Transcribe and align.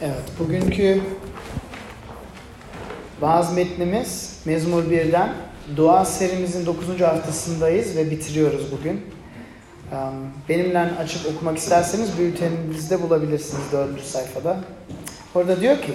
Evet, 0.00 0.22
bugünkü 0.38 1.00
vaaz 3.20 3.54
metnimiz 3.54 4.40
Mezmur 4.44 4.82
1'den. 4.82 5.32
Dua 5.76 6.04
serimizin 6.04 6.66
9. 6.66 7.00
haftasındayız 7.00 7.96
ve 7.96 8.10
bitiriyoruz 8.10 8.72
bugün. 8.72 9.06
Benimle 10.48 10.78
açıp 10.78 11.26
okumak 11.26 11.58
isterseniz 11.58 12.18
bülteninizde 12.18 13.02
bulabilirsiniz 13.02 13.62
4. 13.72 14.00
sayfada. 14.00 14.60
Orada 15.34 15.60
diyor 15.60 15.76
ki, 15.76 15.94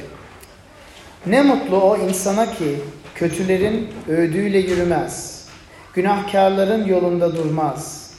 Ne 1.25 1.41
mutlu 1.41 1.81
o 1.81 1.97
insana 1.97 2.54
ki 2.54 2.81
kötülerin 3.15 3.89
öğüdüyle 4.07 4.57
yürümez, 4.57 5.45
günahkarların 5.93 6.86
yolunda 6.86 7.36
durmaz, 7.36 8.11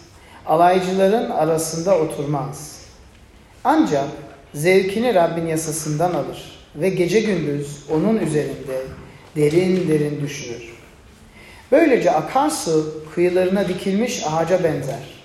alaycıların 0.47 1.31
arasında 1.31 1.99
oturmaz. 1.99 2.81
Ancak 3.65 4.09
zevkini 4.55 5.15
Rabbin 5.15 5.47
yasasından 5.47 6.15
alır 6.15 6.53
ve 6.77 6.89
gece 6.89 7.21
gündüz 7.21 7.79
onun 7.91 8.19
üzerinde 8.19 8.83
derin 9.37 9.89
derin 9.89 10.21
düşünür. 10.21 10.73
Böylece 11.73 12.11
akarsu 12.11 13.05
kıyılarına 13.15 13.69
dikilmiş 13.69 14.23
ağaca 14.27 14.65
benzer. 14.65 15.23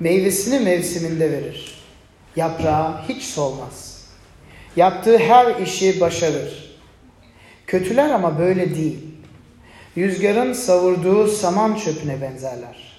Meyvesini 0.00 0.60
mevsiminde 0.60 1.32
verir. 1.32 1.82
Yaprağı 2.36 3.02
hiç 3.08 3.22
solmaz. 3.22 4.06
Yaptığı 4.76 5.18
her 5.18 5.60
işi 5.60 6.00
başarır. 6.00 6.78
Kötüler 7.66 8.10
ama 8.10 8.38
böyle 8.38 8.74
değil. 8.74 8.98
Rüzgarın 9.96 10.52
savurduğu 10.52 11.28
saman 11.28 11.74
çöpüne 11.74 12.20
benzerler. 12.20 12.92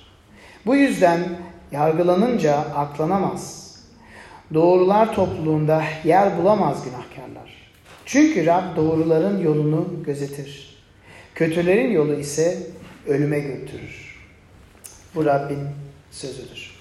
Bu 0.65 0.75
yüzden 0.75 1.19
yargılanınca 1.71 2.55
aklanamaz 2.55 3.62
doğrular 4.53 5.15
topluluğunda 5.15 5.83
yer 6.03 6.37
bulamaz 6.37 6.83
günahkarlar. 6.85 7.53
Çünkü 8.05 8.45
Rab 8.45 8.75
doğruların 8.75 9.41
yolunu 9.41 10.03
gözetir. 10.05 10.77
Kötülerin 11.35 11.91
yolu 11.91 12.13
ise 12.13 12.57
ölüme 13.07 13.39
götürür. 13.39 14.19
Bu 15.15 15.25
Rabbin 15.25 15.59
sözüdür. 16.11 16.72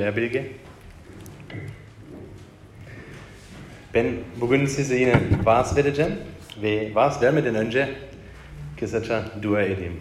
Teşekkürler 0.00 0.16
Bilge. 0.16 0.52
Ben 3.94 4.14
bugün 4.40 4.66
size 4.66 4.96
yine 4.96 5.20
vaaz 5.44 5.76
vereceğim 5.76 6.12
ve 6.62 6.94
vaaz 6.94 7.22
vermeden 7.22 7.54
önce 7.54 7.94
kısaca 8.78 9.24
dua 9.42 9.62
edeyim. 9.62 10.00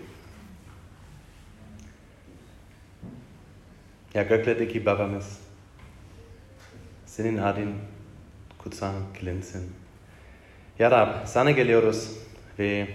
Ya 4.14 4.24
göklerdeki 4.24 4.86
babamız, 4.86 5.40
senin 7.06 7.38
adın 7.38 7.74
kutsal 8.58 8.94
kılınsın. 9.20 9.64
Ya 10.80 10.92
Rab, 10.92 11.28
sana 11.28 11.52
geliyoruz 11.52 12.18
ve 12.60 12.88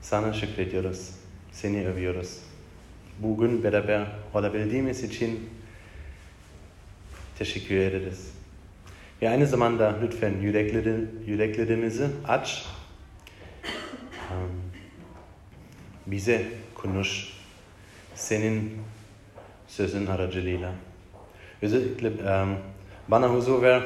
sana 0.00 0.32
şükrediyoruz, 0.32 1.10
seni 1.52 1.88
övüyoruz 1.88 2.48
bugün 3.18 3.64
beraber 3.64 4.06
olabildiğimiz 4.34 5.02
için 5.02 5.50
teşekkür 7.38 7.76
ederiz. 7.76 8.32
Ve 9.22 9.30
aynı 9.30 9.46
zamanda 9.46 9.98
lütfen 10.02 10.34
yüreklerimizi 11.26 12.06
aç. 12.28 12.66
Bize 16.06 16.46
konuş. 16.74 17.32
Senin 18.14 18.72
sözün 19.68 20.06
aracılığıyla. 20.06 20.72
Özellikle 21.62 22.12
bana 23.08 23.28
huzur 23.28 23.62
ver. 23.62 23.82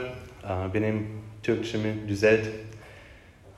Benim 0.74 1.22
Türkçemi 1.42 2.08
düzelt. 2.08 2.46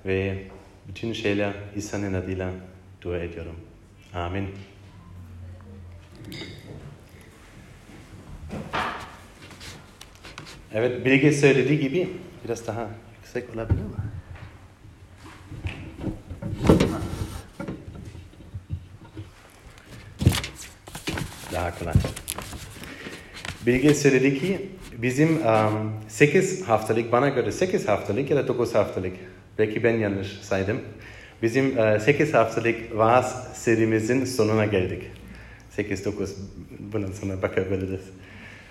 Ve 0.07 0.43
bütün 0.89 1.13
şeyler 1.13 1.53
İsa'nın 1.77 2.15
adıyla 2.15 2.51
dua 3.03 3.19
ediyorum. 3.19 3.57
Amin. 4.15 4.49
Evet, 10.77 11.05
Bilge 11.05 11.33
söylediği 11.33 11.81
gibi 11.81 12.09
biraz 12.45 12.67
daha 12.67 12.89
yüksek 13.17 13.55
olabilir 13.55 13.81
mi? 13.81 13.89
Daha 21.53 21.79
kolay. 21.79 21.95
Bilge 23.67 23.95
söyledi 23.95 24.41
ki 24.41 24.69
bizim 24.99 25.47
um, 25.47 25.93
8 26.09 26.69
haftalık, 26.69 27.13
bana 27.13 27.29
göre 27.29 27.53
8 27.53 27.89
haftalık 27.89 28.31
ya 28.31 28.37
da 28.37 28.49
9 28.49 28.75
haftalık, 28.75 29.13
belki 29.59 29.85
ben 29.85 29.97
yanlış 29.97 30.29
saydım. 30.29 30.81
Bizim 31.43 31.79
uh, 31.79 31.99
8 31.99 32.35
haftalık 32.35 32.97
vaaz 32.97 33.49
serimizin 33.55 34.25
sonuna 34.25 34.65
geldik. 34.65 35.03
8-9 35.79 36.29
bundan 36.79 37.13
sonra 37.13 37.43
bakabiliriz. 37.43 38.05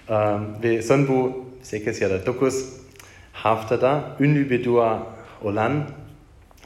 Um, 0.10 0.64
ve 0.64 0.82
son 0.82 1.08
bu 1.08 1.53
8 1.64 2.02
ya 2.02 2.10
da 2.10 2.26
9 2.26 2.70
haftada 3.34 4.16
ünlü 4.20 4.50
bir 4.50 4.64
dua 4.64 5.08
olan 5.42 5.90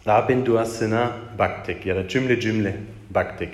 Rabbin 0.07 0.45
duasına 0.45 1.11
baktık 1.39 1.85
ya 1.85 1.95
da 1.95 2.07
cümle 2.07 2.39
cümle 2.39 2.75
baktık. 3.09 3.49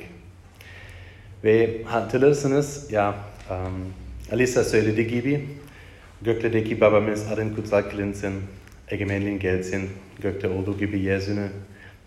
Ve 1.43 1.83
hatırlarsınız 1.83 2.91
ya 2.91 3.15
um, 3.49 3.93
Alisa 4.31 4.63
söylediği 4.63 5.07
gibi 5.07 5.47
göklerdeki 6.21 6.81
babamız 6.81 7.31
adın 7.31 7.55
kutsal 7.55 7.81
kılınsın, 7.81 8.33
egemenliğin 8.89 9.39
gelsin, 9.39 9.89
gökte 10.21 10.47
olduğu 10.47 10.77
gibi 10.77 10.99
yeryüzüne 10.99 11.47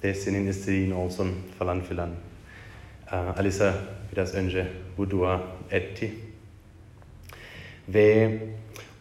de 0.02 0.14
senin 0.14 0.46
istediğin 0.46 0.90
olsun 0.90 1.32
falan 1.58 1.80
filan. 1.80 2.10
Uh, 3.12 3.38
Alisa 3.38 3.74
biraz 4.12 4.34
önce 4.34 4.66
bu 4.98 5.10
dua 5.10 5.42
etti. 5.70 6.14
Ve 7.88 8.38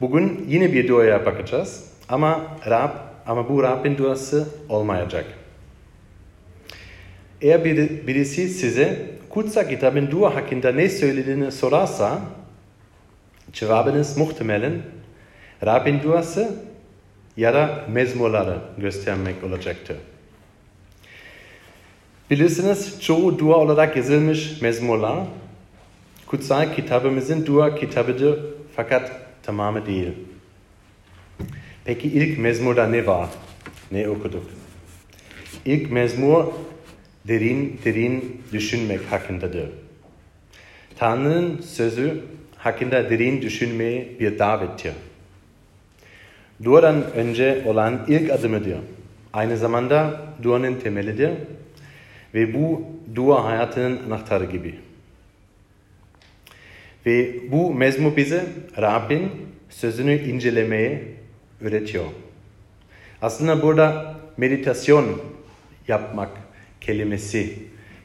bugün 0.01 0.45
yine 0.47 0.73
bir 0.73 0.88
duaya 0.88 1.25
bakacağız. 1.25 1.83
Ama 2.09 2.41
Rab, 2.69 2.91
ama 3.28 3.50
bu 3.50 3.63
Rabbin 3.63 3.97
duası 3.97 4.47
olmayacak. 4.69 5.25
Eğer 7.41 7.66
birisi 8.07 8.50
size 8.50 9.09
kutsal 9.29 9.69
kitabın 9.69 10.11
dua 10.11 10.35
hakkında 10.35 10.72
ne 10.72 10.89
söylediğini 10.89 11.51
sorarsa, 11.51 12.22
cevabınız 13.53 14.17
muhtemelen 14.17 14.73
Rabbin 15.66 16.03
duası 16.03 16.56
ya 17.38 17.53
da 17.53 17.85
mezmurları 17.89 18.57
göstermek 18.77 19.44
olacaktır. 19.44 19.97
Bilirsiniz 22.29 23.01
çoğu 23.01 23.39
dua 23.39 23.56
olarak 23.56 23.97
yazılmış 23.97 24.62
mezmurlar 24.62 25.19
kutsal 26.27 26.73
kitabımızın 26.73 27.45
dua 27.45 27.75
kitabıdır 27.75 28.39
fakat 28.75 29.25
tamamı 29.45 29.85
değil. 29.85 30.13
Peki 31.85 32.07
ilk 32.07 32.39
mezmurda 32.39 32.88
ne 32.88 33.07
var? 33.07 33.29
Ne 33.91 34.09
okuduk? 34.09 34.44
İlk 35.66 35.91
mezmur 35.91 36.45
derin 37.28 37.79
derin 37.85 38.41
düşünmek 38.53 39.01
hakkındadır. 39.11 39.69
Tanrı'nın 40.97 41.62
sözü 41.62 42.21
hakkında 42.57 43.09
derin 43.09 43.42
düşünmeye 43.42 44.07
bir 44.19 44.39
davettir. 44.39 44.94
Duadan 46.63 47.12
önce 47.12 47.63
olan 47.65 48.06
ilk 48.07 48.31
adımıdır. 48.31 48.77
Aynı 49.33 49.57
zamanda 49.57 50.21
duanın 50.44 50.75
temelidir 50.75 51.31
ve 52.33 52.53
bu 52.53 52.81
dua 53.15 53.45
hayatının 53.45 54.00
anahtarı 54.07 54.45
gibi. 54.45 54.75
Ve 57.06 57.36
bu 57.52 57.74
mezmu 57.74 58.18
bize 58.18 58.46
Rabbin 58.81 59.31
sözünü 59.69 60.30
incelemeye 60.30 61.04
öğretiyor. 61.62 62.06
Aslında 63.22 63.62
burada 63.62 64.16
meditasyon 64.38 65.22
yapmak 65.88 66.30
kelimesi 66.81 67.54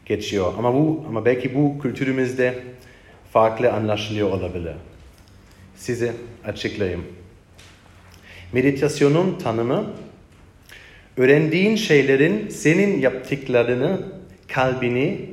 geçiyor. 0.06 0.52
Ama 0.58 0.74
bu 0.74 1.04
ama 1.08 1.24
belki 1.24 1.54
bu 1.54 1.78
kültürümüzde 1.78 2.58
farklı 3.32 3.72
anlaşılıyor 3.72 4.30
olabilir. 4.30 4.74
Size 5.76 6.12
açıklayayım. 6.44 7.04
Meditasyonun 8.52 9.38
tanımı 9.38 9.94
öğrendiğin 11.16 11.76
şeylerin 11.76 12.48
senin 12.48 13.00
yaptıklarını 13.00 14.00
kalbini 14.48 15.30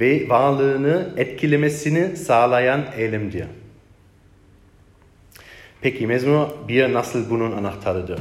ve 0.00 0.28
varlığını 0.28 1.14
etkilemesini 1.16 2.16
sağlayan 2.16 2.84
eylemdir. 2.96 3.46
Peki 5.80 6.06
mezmur 6.06 6.46
bir 6.68 6.92
nasıl 6.92 7.30
bunun 7.30 7.52
anahtarıdır? 7.52 8.20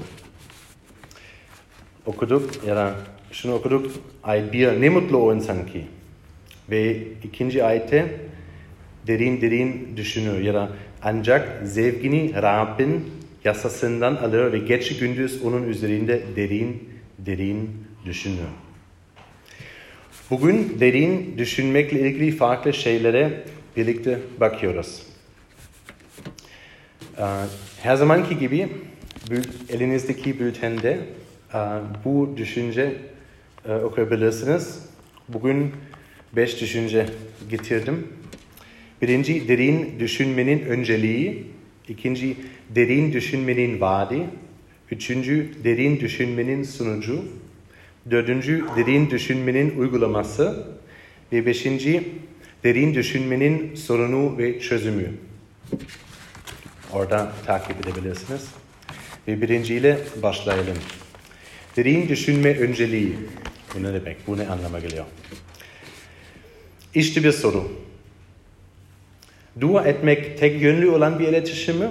Okuduk 2.05 2.67
ya 2.67 2.75
da 2.75 2.95
şunu 3.31 3.53
okuduk. 3.53 3.91
Ay 4.23 4.53
bir 4.53 4.81
ne 4.81 4.89
mutlu 4.89 5.17
o 5.17 5.35
insan 5.35 5.65
ki. 5.65 5.85
Ve 6.69 6.97
ikinci 7.23 7.63
ayette 7.63 8.15
derin 9.07 9.41
derin 9.41 9.97
düşünür 9.97 10.41
ya 10.41 10.53
da 10.53 10.69
ancak 11.01 11.67
zevkini 11.67 12.33
Rabbin 12.41 13.11
yasasından 13.43 14.15
alır 14.15 14.53
ve 14.53 14.59
gece 14.59 14.95
gündüz 14.95 15.41
onun 15.43 15.63
üzerinde 15.63 16.21
derin 16.35 16.89
derin 17.19 17.69
düşünür. 18.05 18.68
Bugün 20.29 20.77
derin 20.79 21.37
düşünmekle 21.37 21.99
ilgili 21.99 22.31
farklı 22.31 22.73
şeylere 22.73 23.43
birlikte 23.77 24.19
bakıyoruz. 24.39 25.03
Ee, 27.17 27.23
her 27.81 27.95
zamanki 27.95 28.37
gibi 28.37 28.69
elinizdeki 29.69 30.39
bültende 30.39 30.99
e, 31.53 31.57
bu 32.05 32.33
düşünce 32.37 32.95
e, 33.65 33.73
okuyabilirsiniz. 33.73 34.85
Bugün 35.29 35.71
beş 36.33 36.61
düşünce 36.61 37.05
getirdim. 37.49 38.07
Birinci 39.01 39.47
derin 39.47 39.99
düşünmenin 39.99 40.59
önceliği, 40.59 41.47
ikinci 41.87 42.35
derin 42.75 43.13
düşünmenin 43.13 43.81
vaadi, 43.81 44.25
üçüncü 44.91 45.49
derin 45.63 45.99
düşünmenin 45.99 46.63
sonucu, 46.63 47.25
dördüncü 48.11 48.65
derin 48.75 49.09
düşünmenin 49.09 49.79
uygulaması 49.79 50.67
ve 51.31 51.45
beşinci 51.45 52.03
derin 52.63 52.93
düşünmenin 52.93 53.75
sorunu 53.75 54.37
ve 54.37 54.59
çözümü. 54.59 55.13
Orada 56.93 57.31
takip 57.45 57.87
edebilirsiniz. 57.87 58.41
Ve 59.27 59.41
birinciyle 59.41 59.97
başlayalım. 60.23 60.77
Derin 61.77 62.09
düşünme 62.09 62.57
önceliği. 62.57 63.15
Bu 63.75 63.83
ne 63.83 63.93
demek? 63.93 64.27
Bu 64.27 64.37
ne 64.37 64.47
anlama 64.47 64.79
geliyor? 64.79 65.05
İşte 66.95 67.23
bir 67.23 67.31
soru. 67.31 67.71
Dua 69.61 69.83
etmek 69.83 70.37
tek 70.37 70.61
yönlü 70.61 70.89
olan 70.89 71.19
bir 71.19 71.27
iletişim 71.27 71.77
mi? 71.77 71.89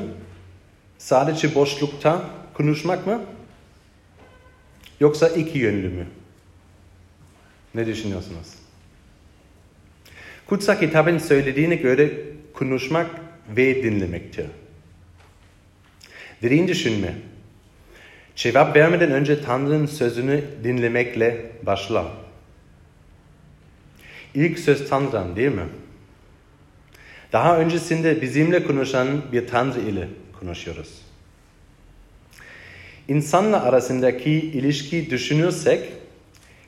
Sadece 0.98 1.54
boşlukta 1.54 2.30
konuşmak 2.54 3.06
mı? 3.06 3.20
Yoksa 5.00 5.28
iki 5.28 5.58
yönlü 5.58 5.88
mü? 5.88 6.06
Ne 7.74 7.86
düşünüyorsunuz? 7.86 8.48
Kutsal 10.46 10.80
kitabın 10.80 11.18
söylediğine 11.18 11.74
göre 11.74 12.10
konuşmak 12.54 13.10
ve 13.56 13.82
dinlemektir. 13.82 14.46
Derin 16.42 16.68
düşünme. 16.68 17.14
Cevap 18.36 18.76
vermeden 18.76 19.10
önce 19.10 19.42
Tanrı'nın 19.42 19.86
sözünü 19.86 20.44
dinlemekle 20.64 21.52
başla. 21.62 22.12
İlk 24.34 24.58
söz 24.58 24.88
Tanrı'dan 24.88 25.36
değil 25.36 25.52
mi? 25.52 25.66
Daha 27.32 27.58
öncesinde 27.58 28.22
bizimle 28.22 28.64
konuşan 28.64 29.32
bir 29.32 29.46
Tanrı 29.46 29.80
ile 29.80 30.08
konuşuyoruz. 30.40 31.07
İnsanla 33.08 33.62
arasındaki 33.62 34.30
ilişki 34.30 35.10
düşünürsek, 35.10 35.92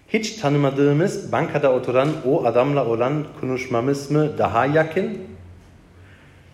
hiç 0.09 0.33
tanımadığımız 0.33 1.33
bankada 1.33 1.73
oturan 1.73 2.09
o 2.27 2.45
adamla 2.45 2.87
olan 2.87 3.25
konuşmamız 3.41 4.11
mı 4.11 4.39
daha 4.39 4.67
yakın? 4.67 5.19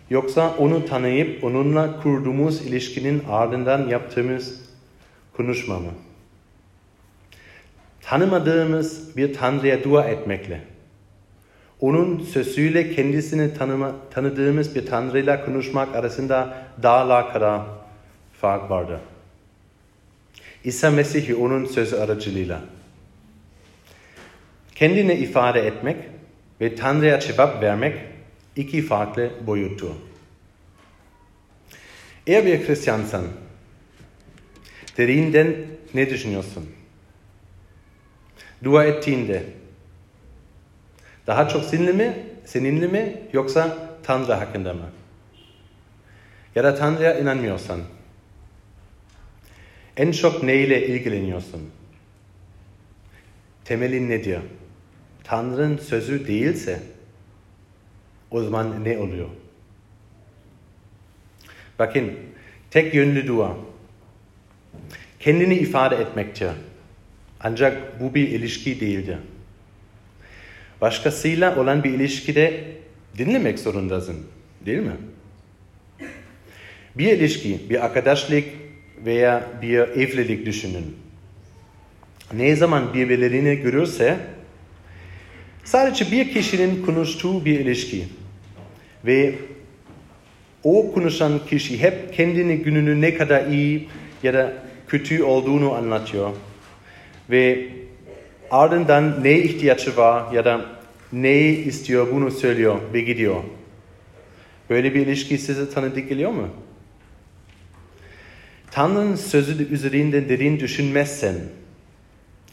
Yoksa 0.09 0.55
onu 0.57 0.85
tanıyıp 0.85 1.43
onunla 1.43 2.01
kurduğumuz 2.01 2.61
ilişkinin 2.61 3.23
ardından 3.29 3.87
yaptığımız 3.87 4.59
konuşma 5.37 5.79
mı? 5.79 5.91
Tanımadığımız 8.01 9.17
bir 9.17 9.33
Tanrı'ya 9.33 9.83
dua 9.83 10.03
etmekle 10.03 10.61
onun 11.81 12.19
sözüyle 12.19 12.95
kendisini 12.95 13.53
tanıma, 13.53 13.91
tanıdığımız 14.11 14.75
bir 14.75 14.85
Tanrı'yla 14.85 15.45
konuşmak 15.45 15.95
arasında 15.95 16.57
dağlar 16.83 17.33
kadar 17.33 17.61
fark 18.41 18.69
vardı. 18.69 18.99
İsa 20.67 20.91
Mesih'i 20.91 21.35
onun 21.35 21.65
sözü 21.65 21.95
aracılığıyla 21.95 22.61
kendini 24.75 25.13
ifade 25.13 25.67
etmek 25.67 25.97
ve 26.61 26.75
Tanrı'ya 26.75 27.19
cevap 27.19 27.63
vermek 27.63 27.97
iki 28.55 28.81
farklı 28.81 29.31
boyuttu. 29.47 29.97
Eğer 32.27 32.45
bir 32.45 32.67
Hristiyansan, 32.67 33.23
derinden 34.97 35.55
ne 35.93 36.09
düşünüyorsun? 36.09 36.69
Dua 38.63 38.85
ettiğinde 38.85 39.43
daha 41.27 41.49
çok 41.49 41.63
seninle 41.63 41.91
mi, 41.91 42.25
seninle 42.45 42.87
mi 42.87 43.21
yoksa 43.33 43.77
Tanrı 44.03 44.33
hakkında 44.33 44.73
mı? 44.73 44.89
Ya 46.55 46.63
da 46.63 46.75
Tanrı'ya 46.75 47.19
inanmıyorsan 47.19 47.81
en 49.97 50.11
çok 50.11 50.43
neyle 50.43 50.87
ilgileniyorsun? 50.87 51.61
Temelin 53.65 54.09
nedir? 54.09 54.39
Tanrı'nın 55.23 55.77
sözü 55.77 56.27
değilse 56.27 56.79
o 58.31 58.43
zaman 58.43 58.83
ne 58.83 58.97
oluyor? 58.97 59.27
Bakın 61.79 62.13
tek 62.71 62.93
yönlü 62.93 63.27
dua 63.27 63.57
kendini 65.19 65.55
ifade 65.55 65.95
etmektir. 65.95 66.49
Ancak 67.39 68.01
bu 68.01 68.15
bir 68.15 68.27
ilişki 68.27 68.79
değildir. 68.79 69.17
Başkasıyla 70.81 71.59
olan 71.59 71.83
bir 71.83 71.93
ilişkide 71.93 72.63
dinlemek 73.17 73.59
zorundasın. 73.59 74.27
Değil 74.65 74.79
mi? 74.79 74.95
Bir 76.95 77.11
ilişki, 77.11 77.69
bir 77.69 77.85
arkadaşlık 77.85 78.45
veya 79.07 79.43
bir 79.61 79.79
evlilik 79.79 80.45
düşünün. 80.45 80.95
Ne 82.33 82.55
zaman 82.55 82.93
birbirlerini 82.93 83.55
görürse 83.55 84.17
sadece 85.63 86.11
bir 86.11 86.33
kişinin 86.33 86.85
konuştuğu 86.85 87.45
bir 87.45 87.59
ilişki 87.59 88.03
ve 89.05 89.35
o 90.63 90.91
konuşan 90.91 91.39
kişi 91.49 91.81
hep 91.81 92.13
kendini 92.13 92.57
gününü 92.57 93.01
ne 93.01 93.13
kadar 93.13 93.45
iyi 93.45 93.89
ya 94.23 94.33
da 94.33 94.53
kötü 94.87 95.23
olduğunu 95.23 95.73
anlatıyor 95.73 96.31
ve 97.29 97.67
ardından 98.51 99.23
ne 99.23 99.39
ihtiyacı 99.39 99.97
var 99.97 100.33
ya 100.33 100.45
da 100.45 100.65
ne 101.13 101.39
istiyor 101.49 102.07
bunu 102.11 102.31
söylüyor 102.31 102.79
ve 102.93 103.01
gidiyor. 103.01 103.43
Böyle 104.69 104.93
bir 104.93 104.99
ilişki 104.99 105.37
size 105.37 105.69
tanıdık 105.69 106.09
geliyor 106.09 106.31
mu? 106.31 106.47
Tanrı'nın 108.71 109.15
sözü 109.15 109.73
üzerinde 109.73 110.29
derin 110.29 110.59
düşünmezsen, 110.59 111.35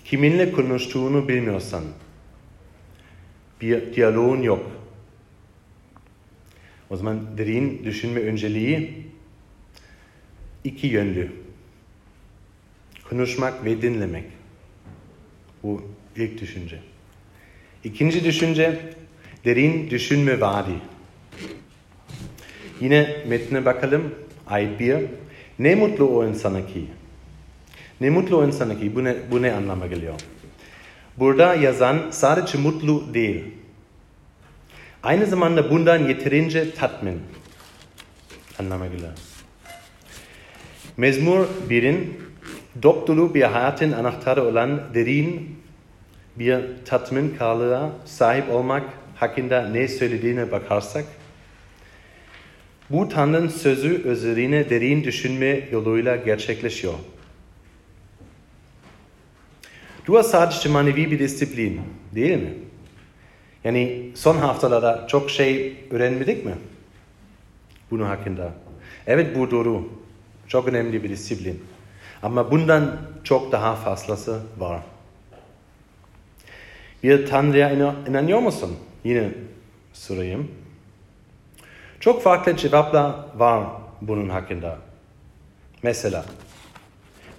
kiminle 0.05 0.53
konuştuğunu 0.53 1.29
bilmiyorsan, 1.29 1.85
bir 3.61 3.95
diyaloğun 3.95 4.43
yok. 4.43 4.71
O 6.91 6.97
zaman 6.97 7.39
derin 7.39 7.85
düşünme 7.85 8.21
önceliği 8.21 9.07
iki 10.65 10.87
yönlü. 10.87 11.33
Konuşmak 13.09 13.65
ve 13.65 13.83
dinlemek. 13.83 14.25
Bu 15.63 15.83
ilk 16.17 16.41
düşünce. 16.41 16.79
İkinci 17.85 18.25
düşünce 18.25 18.81
derin 19.45 19.91
düşünme 19.91 20.41
vaadi. 20.41 20.75
Yine 22.81 23.17
metne 23.29 23.65
bakalım. 23.65 24.15
Ayet 24.47 24.81
1. 24.81 24.97
Ne 25.59 25.75
mutlu 25.75 26.19
o 26.19 26.27
insana 26.27 26.67
ki. 26.67 26.87
Ne 28.01 28.11
mutlu 28.11 28.37
o 28.37 28.47
insana 28.47 28.79
ki. 28.79 28.97
Bu 28.97 29.05
ne, 29.05 29.17
bu 29.31 29.43
ne 29.43 29.53
anlama 29.53 29.87
geliyor? 29.87 30.15
Burada 31.19 31.55
yazan 31.55 31.99
sadece 32.11 32.59
mutlu 32.59 33.15
değil. 33.15 33.45
Aynı 35.03 35.27
zamanda 35.27 35.71
bundan 35.71 35.99
yeterince 35.99 36.75
tatmin 36.75 37.21
anlama 38.59 38.87
geliyor. 38.87 39.13
Mezmur 40.97 41.47
1'in 41.71 42.21
dop 42.83 43.09
dolu 43.09 43.35
bir 43.35 43.43
hayatın 43.43 43.93
anahtarı 43.93 44.43
olan 44.43 44.95
derin 44.95 45.59
bir 46.37 46.61
tatminkarlığa 46.85 47.91
sahip 48.05 48.51
olmak 48.51 48.83
hakkında 49.17 49.69
ne 49.69 49.89
söylediğine 49.89 50.53
bakarsak, 50.53 51.05
bu 52.91 53.09
Tanrı'nın 53.09 53.49
sözü 53.49 54.09
üzerine 54.09 54.71
derin 54.71 55.05
düşünme 55.05 55.69
yoluyla 55.73 56.17
gerçekleşiyor. 56.17 56.95
Dua 60.07 60.23
sadece 60.23 60.69
manevi 60.69 61.11
bir 61.11 61.19
disiplin 61.19 61.81
değil 62.15 62.37
mi? 62.39 62.55
Yani 63.65 64.11
son 64.15 64.37
haftalarda 64.37 65.07
çok 65.09 65.31
şey 65.31 65.77
öğrenmedik 65.91 66.45
mi? 66.45 66.55
Bunun 67.91 68.05
hakkında. 68.05 68.53
Evet 69.07 69.37
bu 69.37 69.51
doğru. 69.51 69.89
Çok 70.49 70.69
önemli 70.69 71.05
bir 71.05 71.11
disiplin. 71.11 71.65
Ama 72.23 72.51
bundan 72.51 72.97
çok 73.25 73.53
daha 73.53 73.77
fazlası 73.77 74.43
var. 74.59 74.81
Bir 77.03 77.27
Tanrı'ya 77.27 77.95
inanıyor 78.09 78.39
musun? 78.39 78.77
Yine 79.05 79.29
sorayım. 79.93 80.51
Çok 82.01 82.23
farklı 82.23 82.57
cevaplar 82.57 83.15
var 83.37 83.67
bunun 84.01 84.29
hakkında. 84.29 84.79
Mesela, 85.83 86.25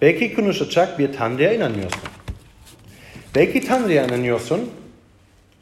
belki 0.01 0.35
konuşacak 0.35 0.99
bir 0.99 1.13
Tanrı'ya 1.13 1.53
inanıyorsun. 1.53 2.01
Belki 3.35 3.61
Tanrı'ya 3.61 4.05
inanıyorsun 4.05 4.71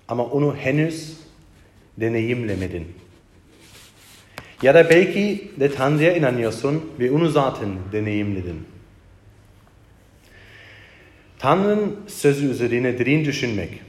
ama 0.07 0.25
onu 0.25 0.55
henüz 0.55 1.17
deneyimlemedin. 1.97 2.87
Ya 4.61 4.73
da 4.73 4.89
belki 4.89 5.51
de 5.59 5.71
Tanrı'ya 5.71 6.15
inanıyorsun 6.15 6.91
ve 6.99 7.11
onu 7.11 7.29
zaten 7.29 7.69
deneyimledin. 7.91 8.63
Tanrı'nın 11.39 11.99
sözü 12.07 12.51
üzerine 12.51 12.99
derin 12.99 13.25
düşünmek, 13.25 13.81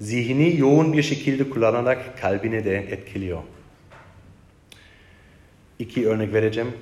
zihni 0.00 0.56
yoğun 0.56 0.92
bir 0.92 1.02
şekilde 1.02 1.50
kullanarak 1.50 2.20
kalbini 2.20 2.64
de 2.64 2.76
etkiliyor. 2.76 3.42
İki 5.78 6.08
örnek 6.08 6.32
vereceğim. 6.32 6.72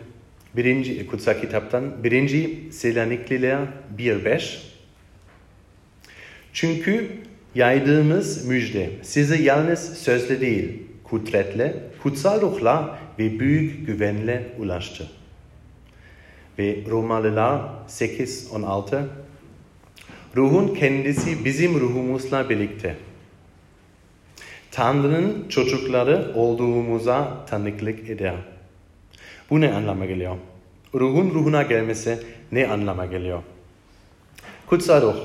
Birinci 0.56 1.06
kutsal 1.06 1.40
kitaptan. 1.40 2.04
Birinci 2.04 2.68
Selanikliler 2.72 3.58
1.5 3.98 4.58
Çünkü 6.52 7.10
yaydığımız 7.54 8.46
müjde 8.46 8.90
size 9.02 9.42
yalnız 9.42 9.98
sözle 9.98 10.40
değil, 10.40 10.82
kudretle, 11.04 11.74
kutsal 12.02 12.40
ruhla 12.40 12.98
ve 13.18 13.40
büyük 13.40 13.86
güvenle 13.86 14.48
ulaştı. 14.58 15.06
Ve 16.58 16.76
Romalılar 16.90 17.60
8.16 17.88 19.02
Ruhun 20.36 20.74
kendisi 20.74 21.44
bizim 21.44 21.80
ruhumuzla 21.80 22.50
birlikte. 22.50 22.96
Tanrı'nın 24.70 25.48
çocukları 25.48 26.32
olduğumuza 26.34 27.46
tanıklık 27.46 28.10
eder. 28.10 28.55
Bu 29.50 29.60
ne 29.60 29.72
anlama 29.72 30.06
geliyor? 30.06 30.36
Ruhun 30.94 31.30
ruhuna 31.30 31.62
gelmesi 31.62 32.18
ne 32.52 32.68
anlama 32.68 33.06
geliyor? 33.06 33.42
Kutsal 34.66 35.02
ruh, 35.02 35.16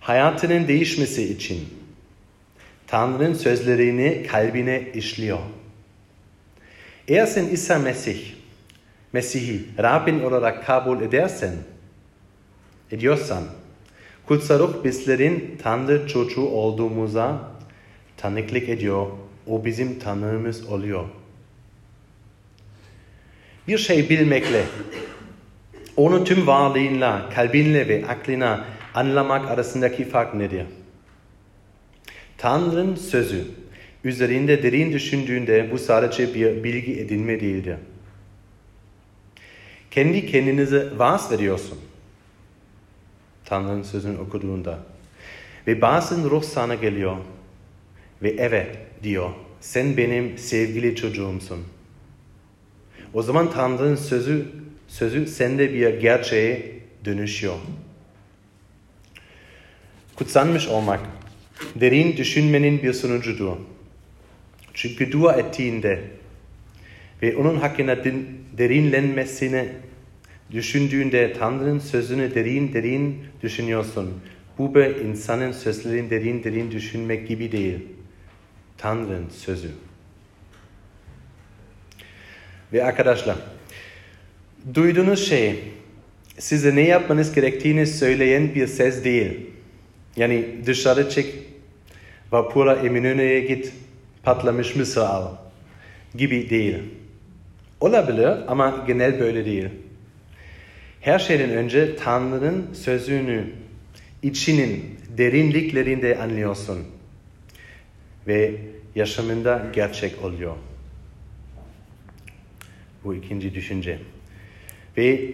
hayatının 0.00 0.68
değişmesi 0.68 1.32
için 1.32 1.68
Tanrı'nın 2.86 3.34
sözlerini 3.34 4.26
kalbine 4.26 4.88
işliyor. 4.94 5.38
Eğer 7.08 7.26
sen 7.26 7.46
İsa 7.46 7.78
Mesih, 7.78 8.20
Mesih'i 9.12 9.82
Rabbin 9.82 10.20
olarak 10.20 10.66
kabul 10.66 11.02
edersen, 11.02 11.54
ediyorsan, 12.90 13.44
kutsal 14.26 14.58
ruh 14.58 14.84
bizlerin 14.84 15.58
Tanrı 15.62 16.06
çocuğu 16.08 16.46
olduğumuza 16.46 17.50
tanıklık 18.16 18.68
ediyor. 18.68 19.06
O 19.46 19.64
bizim 19.64 19.98
tanığımız 19.98 20.66
oluyor 20.66 21.04
bir 23.70 23.78
şey 23.78 24.10
bilmekle, 24.10 24.64
onu 25.96 26.24
tüm 26.24 26.46
varlığınla, 26.46 27.30
kalbinle 27.34 27.88
ve 27.88 28.06
aklına 28.08 28.64
anlamak 28.94 29.50
arasındaki 29.50 30.04
fark 30.04 30.34
nedir? 30.34 30.66
Tanrı'nın 32.38 32.94
sözü 32.94 33.44
üzerinde 34.04 34.62
derin 34.62 34.92
düşündüğünde 34.92 35.70
bu 35.72 35.78
sadece 35.78 36.34
bir 36.34 36.64
bilgi 36.64 37.00
edinme 37.00 37.40
değildir. 37.40 37.76
Kendi 39.90 40.26
kendinize 40.26 40.98
vaaz 40.98 41.32
veriyorsun. 41.32 41.78
Tanrı'nın 43.44 43.82
sözünü 43.82 44.18
okuduğunda. 44.18 44.78
Ve 45.66 45.80
bazen 45.80 46.30
ruh 46.30 46.42
sana 46.42 46.74
geliyor 46.74 47.16
ve 48.22 48.30
evet 48.38 48.78
diyor. 49.02 49.30
Sen 49.60 49.96
benim 49.96 50.38
sevgili 50.38 50.96
çocuğumsun.'' 50.96 51.79
O 53.14 53.22
zaman 53.22 53.50
Tanrı'nın 53.50 53.96
sözü, 53.96 54.46
sözü 54.88 55.26
sende 55.26 55.74
bir 55.74 56.00
gerçeğe 56.00 56.80
dönüşüyor. 57.04 57.56
Kutsanmış 60.16 60.68
olmak, 60.68 61.00
derin 61.74 62.16
düşünmenin 62.16 62.82
bir 62.82 62.92
sonucudur. 62.92 63.56
Çünkü 64.74 65.12
dua 65.12 65.32
ettiğinde 65.32 66.00
ve 67.22 67.36
onun 67.36 67.56
hakkında 67.56 68.04
derinlenmesini 68.58 69.68
düşündüğünde 70.50 71.32
Tanrı'nın 71.32 71.78
sözünü 71.78 72.34
derin 72.34 72.72
derin 72.72 73.24
düşünüyorsun. 73.42 74.20
Bu 74.58 74.74
bir 74.74 74.96
insanın 74.96 75.52
sözlerini 75.52 76.10
derin 76.10 76.44
derin 76.44 76.70
düşünmek 76.70 77.28
gibi 77.28 77.52
değil. 77.52 77.78
Tanrı'nın 78.78 79.28
sözü. 79.28 79.70
Ve 82.72 82.84
arkadaşlar, 82.84 83.36
duyduğunuz 84.74 85.28
şey 85.28 85.58
size 86.38 86.76
ne 86.76 86.80
yapmanız 86.80 87.34
gerektiğini 87.34 87.86
söyleyen 87.86 88.54
bir 88.54 88.66
ses 88.66 89.04
değil. 89.04 89.32
Yani 90.16 90.44
dışarı 90.66 91.10
çık, 91.10 91.26
vapura 92.32 92.74
Eminönü'ye 92.74 93.40
git, 93.40 93.72
patlamış 94.22 94.76
mısır 94.76 95.00
al 95.00 95.28
gibi 96.14 96.50
değil. 96.50 96.78
Olabilir 97.80 98.28
ama 98.48 98.84
genel 98.86 99.20
böyle 99.20 99.44
değil. 99.44 99.68
Her 101.00 101.18
şeyden 101.18 101.50
önce 101.50 101.96
Tanrı'nın 101.96 102.66
sözünü 102.74 103.44
içinin 104.22 104.84
derinliklerinde 105.18 106.18
anlıyorsun 106.18 106.78
ve 108.26 108.54
yaşamında 108.94 109.62
gerçek 109.72 110.24
oluyor. 110.24 110.56
Bu 113.04 113.14
ikinci 113.14 113.54
düşünce. 113.54 113.98
Ve 114.96 115.32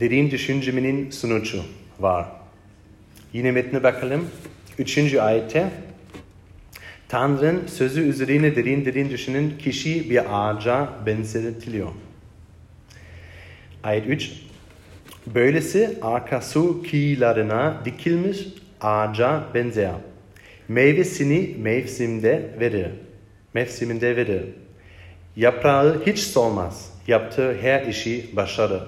derin 0.00 0.30
düşüncemin 0.30 1.10
sonucu 1.10 1.62
var. 2.00 2.26
Yine 3.32 3.52
metne 3.52 3.82
bakalım. 3.82 4.28
Üçüncü 4.78 5.20
ayette 5.20 5.70
Tanrı'nın 7.08 7.66
sözü 7.66 8.00
üzerine 8.08 8.56
derin 8.56 8.84
derin 8.84 9.10
düşünen 9.10 9.50
kişi 9.58 10.10
bir 10.10 10.22
ağaca 10.30 10.88
benzetiliyor. 11.06 11.88
Ayet 13.82 14.06
3 14.06 14.32
Böylesi 15.34 15.98
arka 16.02 16.40
su 16.40 16.82
kıyılarına 16.90 17.82
dikilmiş 17.84 18.38
ağaca 18.80 19.44
benzer. 19.54 19.92
Meyvesini 20.68 21.56
mevsimde 21.58 22.50
verir. 22.60 22.88
Mevsiminde 23.54 24.16
verir. 24.16 24.42
Yaprağı 25.36 26.06
hiç 26.06 26.18
solmaz 26.18 26.97
yaptığı 27.08 27.54
her 27.60 27.86
işi 27.86 28.36
başarır. 28.36 28.82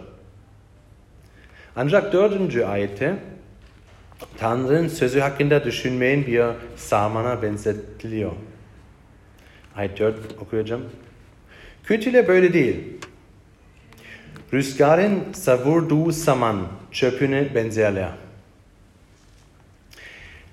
Ancak 1.77 2.13
dördüncü 2.13 2.65
ayette 2.65 3.17
Tanrı'nın 4.39 4.89
sözü 4.89 5.21
hakkında 5.21 5.65
düşünmeyin 5.65 6.27
bir 6.27 6.45
samana 6.77 7.43
benzetiliyor. 7.43 8.33
Ayet 9.77 9.99
4 9.99 10.17
okuyacağım. 10.41 10.85
Kötüler 11.85 12.29
böyle 12.29 12.53
değil. 12.53 12.77
Rüzgarın 14.53 15.33
savurduğu 15.33 16.13
saman 16.13 16.69
çöpüne 16.93 17.55
benzerler. 17.55 18.11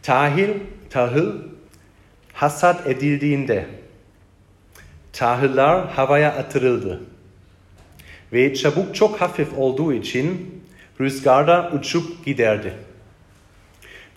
Tahil, 0.04 0.50
tahıl 0.90 1.34
hasat 2.34 2.88
edildiğinde 2.88 3.66
tahıllar 5.14 5.90
havaya 5.90 6.34
atırıldı 6.34 7.02
ve 8.34 8.54
çabuk 8.54 8.96
çok 8.96 9.22
hafif 9.22 9.58
olduğu 9.58 9.94
için 9.94 10.62
rüzgarda 11.02 11.72
uçup 11.74 12.26
giderdi. 12.26 12.74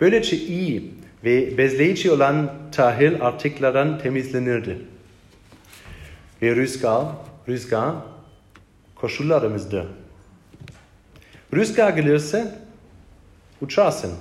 Böylece 0.01 0.37
iyi 0.37 0.93
ve 1.23 1.57
bezleyici 1.57 2.11
olan 2.11 2.51
tahil 2.71 3.21
artıklardan 3.21 3.99
temizlenirdi. 3.99 4.77
Ve 6.41 6.55
rüzgar, 6.55 7.05
rüzgar 7.47 7.95
koşullarımızdı. 8.95 9.87
Rüzgar 11.53 11.89
gelirse 11.89 12.55
uçarsın. 13.61 14.11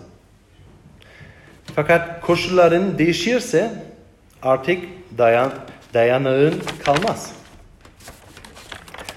Fakat 1.74 2.20
koşulların 2.20 2.98
değişirse 2.98 3.84
artık 4.42 4.84
dayan, 5.18 5.52
dayanağın 5.94 6.54
kalmaz. 6.84 7.32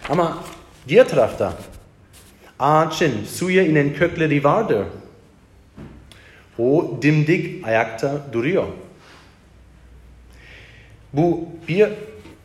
Ama 0.09 0.43
Diğer 0.87 1.09
tarafta 1.09 1.53
ağaçın 2.59 3.25
suya 3.25 3.63
inen 3.63 3.93
kökleri 3.93 4.43
vardır. 4.43 4.85
O 6.57 6.99
dimdik 7.01 7.67
ayakta 7.67 8.21
duruyor. 8.33 8.67
Bu 11.13 11.49
bir 11.67 11.89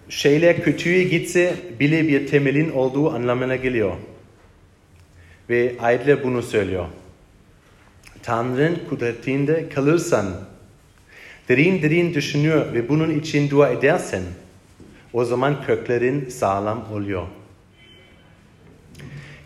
şeyler 0.09 0.62
kötüye 0.62 1.04
gitse 1.04 1.57
bile 1.80 2.09
bir 2.09 2.26
temelin 2.26 2.71
olduğu 2.71 3.11
anlamına 3.11 3.57
geliyor. 3.57 3.92
Ve 5.50 5.75
ayetler 5.80 6.25
bunu 6.25 6.42
söylüyor. 6.42 6.87
Tanrı'nın 8.23 8.78
kudretinde 8.88 9.68
kalırsan, 9.68 10.26
derin 11.49 11.83
derin 11.83 12.14
düşünüyor 12.14 12.73
ve 12.73 12.88
bunun 12.88 13.18
için 13.21 13.50
dua 13.50 13.68
edersen, 13.68 14.23
o 15.12 15.25
zaman 15.25 15.64
köklerin 15.66 16.28
sağlam 16.28 16.92
oluyor. 16.92 17.26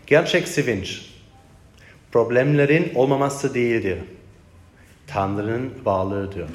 Gerçek 0.07 0.47
sevinç, 0.47 1.01
problemlerin 2.11 2.91
olmaması 2.95 3.53
değildir. 3.53 3.97
Tanrı'nın 5.07 5.73
varlığıdır. 5.85 6.49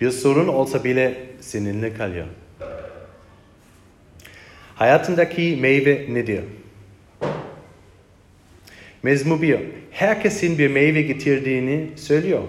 Bir 0.00 0.10
sorun 0.10 0.48
olsa 0.48 0.84
bile 0.84 1.26
seninle 1.40 1.94
kalıyor. 1.94 2.26
Hayatındaki 4.74 5.58
meyve 5.60 6.06
nedir? 6.08 6.44
Mezmur 9.02 9.42
1, 9.42 9.60
herkesin 9.90 10.58
bir 10.58 10.68
meyve 10.68 11.02
getirdiğini 11.02 11.98
söylüyor. 11.98 12.42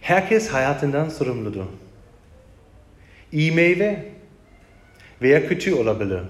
Herkes 0.00 0.48
hayatından 0.48 1.08
sorumludur. 1.08 1.64
İyi 3.32 3.52
meyve 3.52 4.13
veya 5.22 5.48
kötü 5.48 5.74
olabilir. 5.74 6.20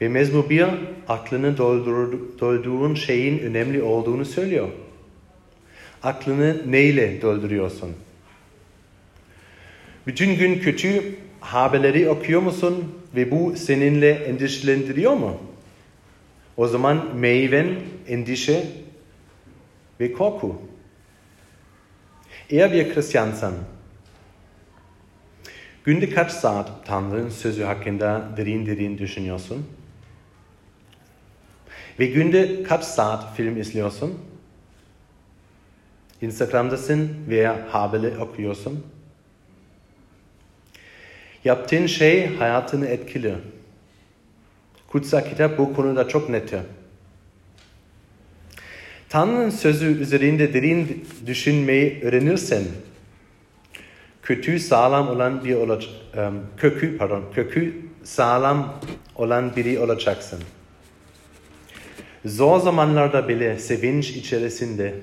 Ve 0.00 0.08
Mezmur 0.08 0.50
1 0.50 0.66
aklını 1.08 1.58
doldurduğun 1.58 2.94
şeyin 2.94 3.38
önemli 3.38 3.82
olduğunu 3.82 4.24
söylüyor. 4.24 4.68
Aklını 6.02 6.72
neyle 6.72 7.22
dolduruyorsun? 7.22 7.90
Bütün 10.06 10.36
gün 10.36 10.58
kötü 10.58 11.14
haberleri 11.40 12.08
okuyor 12.08 12.40
musun 12.40 12.94
ve 13.16 13.30
bu 13.30 13.56
seninle 13.56 14.10
endişelendiriyor 14.10 15.12
mu? 15.12 15.40
O 16.56 16.66
zaman 16.66 17.16
meyven 17.16 17.74
endişe 18.08 18.64
ve 20.00 20.12
korku. 20.12 20.62
Eğer 22.50 22.72
bir 22.72 22.94
Hristiyansan, 22.94 23.54
günde 25.84 26.10
kaç 26.10 26.32
saat 26.32 26.86
Tanrı'nın 26.86 27.28
sözü 27.28 27.62
hakkında 27.62 28.28
derin 28.36 28.66
derin 28.66 28.98
düşünüyorsun? 28.98 29.66
Ve 31.98 32.06
günde 32.06 32.62
kaç 32.62 32.84
saat 32.84 33.36
film 33.36 33.60
izliyorsun? 33.60 34.18
Instagram'dasın 36.20 37.10
veya 37.28 37.66
haberleri 37.70 38.18
okuyorsun? 38.18 38.86
Yaptığın 41.44 41.86
şey 41.86 42.36
hayatını 42.36 42.86
etkili. 42.86 43.34
Kutsal 44.88 45.20
kitap 45.20 45.58
bu 45.58 45.74
konuda 45.74 46.08
çok 46.08 46.28
net. 46.28 46.54
Tanrı'nın 49.08 49.50
sözü 49.50 50.00
üzerinde 50.00 50.54
derin 50.54 51.06
düşünmeyi 51.26 52.00
öğrenirsen, 52.02 52.62
kökü 54.24 54.58
sağlam 54.60 55.08
olan 55.08 55.44
bir 55.44 55.54
olacak, 55.54 55.92
kökü 56.56 56.98
pardon, 56.98 57.24
kökü 57.34 57.82
sağlam 58.04 58.80
olan 59.16 59.56
biri 59.56 59.78
olacaksın. 59.78 60.40
Zor 62.24 62.60
zamanlarda 62.60 63.28
bile 63.28 63.58
sevinç 63.58 64.10
içerisinde 64.10 64.94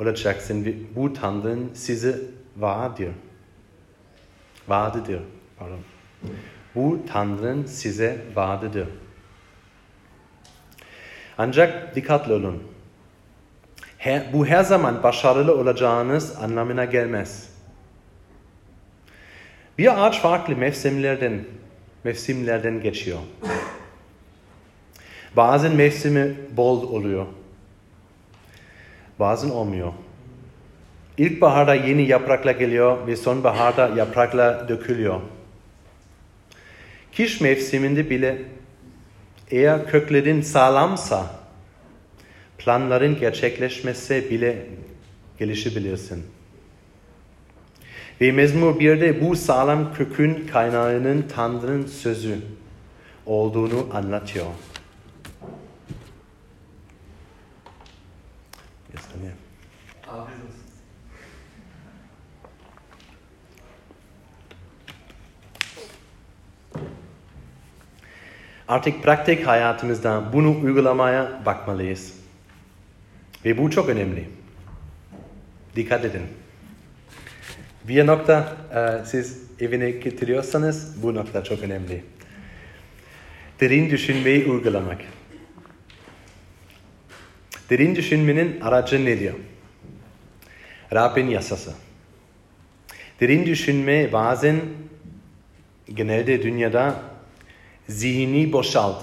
olacaksın 0.00 0.86
bu 0.96 1.12
Tanrı'nın 1.12 1.70
sizi 1.74 2.16
vardır. 2.56 3.08
Vardır. 4.68 5.20
Pardon. 5.58 5.78
Bu 6.74 7.00
Tanrı'nın 7.12 7.66
size 7.66 8.18
vardır. 8.34 8.88
Ancak 11.38 11.94
dikkatli 11.94 12.32
olun. 12.32 12.62
Her, 13.98 14.32
bu 14.32 14.46
her 14.46 14.64
zaman 14.64 15.02
başarılı 15.02 15.56
olacağınız 15.56 16.36
anlamına 16.36 16.84
gelmez. 16.84 17.55
Bir 19.78 20.06
ağaç 20.06 20.20
farklı 20.20 20.56
mevsimlerden, 20.56 21.44
mevsimlerden 22.04 22.82
geçiyor. 22.82 23.18
Bazen 25.36 25.72
mevsimi 25.72 26.34
bol 26.56 26.82
oluyor. 26.82 27.26
Bazen 29.18 29.50
olmuyor. 29.50 29.92
İlkbaharda 31.18 31.74
yeni 31.74 32.08
yapraklar 32.08 32.54
geliyor 32.54 33.06
ve 33.06 33.16
sonbaharda 33.16 33.88
yapraklar 33.88 34.68
dökülüyor. 34.68 35.20
Kış 37.16 37.40
mevsiminde 37.40 38.10
bile 38.10 38.42
eğer 39.50 39.86
köklerin 39.86 40.40
sağlamsa 40.40 41.26
planların 42.58 43.20
gerçekleşmesi 43.20 44.30
bile 44.30 44.66
gelişebilirsin. 45.38 46.35
Ve 48.20 48.32
Mezmur 48.32 48.80
1'de 48.80 49.20
bu 49.20 49.36
sağlam 49.36 49.94
kökün 49.94 50.46
kaynağının 50.46 51.22
Tanrı'nın 51.34 51.86
sözü 51.86 52.38
olduğunu 53.26 53.88
anlatıyor. 53.92 54.46
Artık 68.68 69.02
pratik 69.02 69.46
hayatımızda 69.46 70.32
bunu 70.32 70.60
uygulamaya 70.64 71.42
bakmalıyız. 71.46 72.14
Ve 73.44 73.58
bu 73.58 73.70
çok 73.70 73.88
önemli. 73.88 74.28
Dikkat 75.76 76.04
edin. 76.04 76.22
Bir 77.88 78.06
nokta 78.06 78.56
e, 78.74 79.04
siz 79.04 79.42
evine 79.60 79.90
getiriyorsanız 79.90 81.02
bu 81.02 81.14
nokta 81.14 81.44
çok 81.44 81.62
önemli. 81.62 82.04
Derin 83.60 83.90
düşünmeyi 83.90 84.44
uygulamak. 84.44 85.00
Derin 87.70 87.94
düşünmenin 87.94 88.60
aracı 88.60 89.04
nedir? 89.04 89.34
Rabbin 90.94 91.26
yasası. 91.26 91.74
Derin 93.20 93.46
düşünme 93.46 94.12
bazen 94.12 94.60
genelde 95.94 96.42
dünyada 96.42 97.02
zihni 97.88 98.52
boşalt 98.52 99.02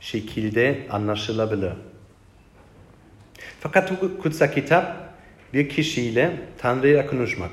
şekilde 0.00 0.86
anlaşılabilir. 0.90 1.72
Fakat 3.60 3.92
kutsal 4.22 4.52
kitap 4.52 5.14
bir 5.54 5.68
kişiyle 5.68 6.36
Tanrı'ya 6.58 7.06
konuşmak 7.06 7.50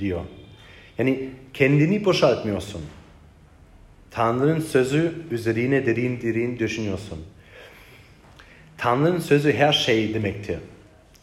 diyor. 0.00 0.20
Yani 0.98 1.28
kendini 1.54 2.04
boşaltmıyorsun. 2.04 2.80
Tanrı'nın 4.10 4.60
sözü 4.60 5.12
üzerine 5.30 5.86
derin 5.86 6.20
derin 6.20 6.58
düşünüyorsun. 6.58 7.18
Tanrı'nın 8.78 9.18
sözü 9.18 9.52
her 9.52 9.72
şey 9.72 10.14
demektir. 10.14 10.58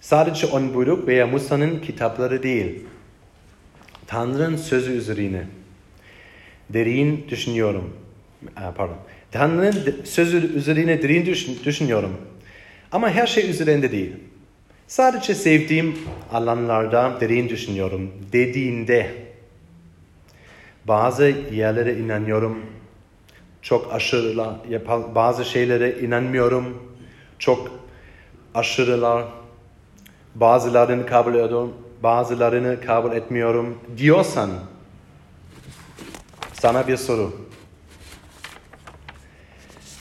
Sadece 0.01 0.47
on 0.47 0.73
buyruk 0.73 1.07
veya 1.07 1.27
Musa'nın 1.27 1.79
kitapları 1.79 2.43
değil. 2.43 2.83
Tanrı'nın 4.07 4.55
sözü 4.55 4.91
üzerine 4.91 5.47
derin 6.69 7.25
düşünüyorum. 7.29 7.93
Pardon. 8.55 8.97
Tanrı'nın 9.31 10.03
sözü 10.03 10.57
üzerine 10.57 11.03
derin 11.03 11.35
düşünüyorum. 11.65 12.17
Ama 12.91 13.09
her 13.09 13.27
şey 13.27 13.49
üzerinde 13.49 13.91
değil. 13.91 14.11
Sadece 14.87 15.35
sevdiğim 15.35 15.99
alanlarda 16.31 17.17
derin 17.21 17.49
düşünüyorum 17.49 18.11
dediğinde 18.31 19.15
bazı 20.85 21.23
yerlere 21.51 21.93
inanıyorum. 21.93 22.65
Çok 23.61 23.93
aşırılar, 23.93 24.55
bazı 25.15 25.45
şeylere 25.45 25.99
inanmıyorum. 25.99 26.93
Çok 27.39 27.71
aşırılar. 28.55 29.25
Bazılarını 30.35 31.05
kabul 31.05 31.35
ediyorum, 31.35 31.73
bazılarını 32.03 32.81
kabul 32.81 33.11
etmiyorum 33.11 33.77
diyorsan 33.97 34.49
sana 36.53 36.87
bir 36.87 36.97
soru. 36.97 37.33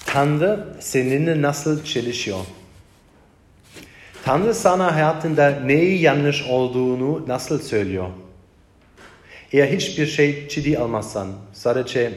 Tanrı 0.07 0.77
seninle 0.81 1.43
nasıl 1.43 1.85
çalışıyor? 1.85 2.39
Tanrı 4.25 4.55
sana 4.55 4.95
hayatında 4.95 5.51
neyi 5.51 6.01
yanlış 6.01 6.43
olduğunu 6.43 7.29
nasıl 7.29 7.59
söylüyor? 7.59 8.09
Eğer 9.53 9.67
hiçbir 9.67 10.07
şey 10.07 10.49
ciddi 10.49 10.79
almazsan, 10.79 11.29
sadece 11.53 12.13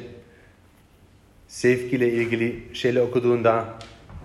sevgiyle 1.48 2.10
ilgili 2.14 2.64
şeyler 2.74 3.02
okuduğunda 3.02 3.66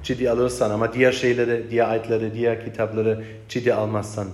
ciddi 0.03 0.31
alırsan 0.31 0.71
ama 0.71 0.93
diğer 0.93 1.13
şeyleri, 1.13 1.71
diğer 1.71 1.89
ayetleri, 1.89 2.35
diğer 2.35 2.65
kitapları 2.65 3.25
ciddi 3.49 3.75
almazsan, 3.75 4.29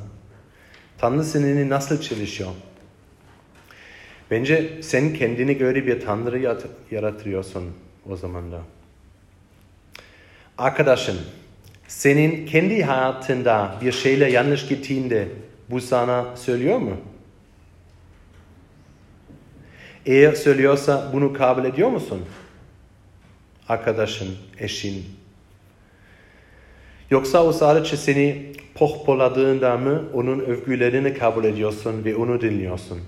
Tanrı 0.99 1.25
seninle 1.25 1.69
nasıl 1.69 2.01
çalışıyor? 2.03 2.51
Bence 4.31 4.83
sen 4.83 5.15
kendine 5.15 5.53
göre 5.53 5.87
bir 5.87 6.01
Tanrı 6.01 6.57
yaratıyorsun 6.91 7.65
o 8.11 8.17
zaman 8.17 8.53
da. 8.53 8.61
Arkadaşın, 10.59 11.19
senin 11.89 12.47
kendi 12.47 12.85
hayatında 12.85 13.75
bir 13.83 13.93
şeyler 13.93 14.29
yanlış 14.29 14.67
gittiğinde 14.67 15.29
bu 15.71 15.81
sana 15.81 16.37
söylüyor 16.37 16.79
mu? 16.79 16.97
Eğer 20.07 20.33
söylüyorsa 20.33 21.11
bunu 21.13 21.33
kabul 21.33 21.65
ediyor 21.65 21.89
musun? 21.89 22.25
Arkadaşın, 23.69 24.37
eşin. 24.59 25.05
Yoksa 27.11 27.45
o 27.45 27.53
sadece 27.53 27.97
seni 27.97 28.53
pohpoladığında 28.75 29.77
mı 29.77 30.05
onun 30.15 30.41
övgülerini 30.41 31.15
kabul 31.15 31.45
ediyorsun 31.45 32.05
ve 32.05 32.17
onu 32.17 32.41
dinliyorsun? 32.41 33.01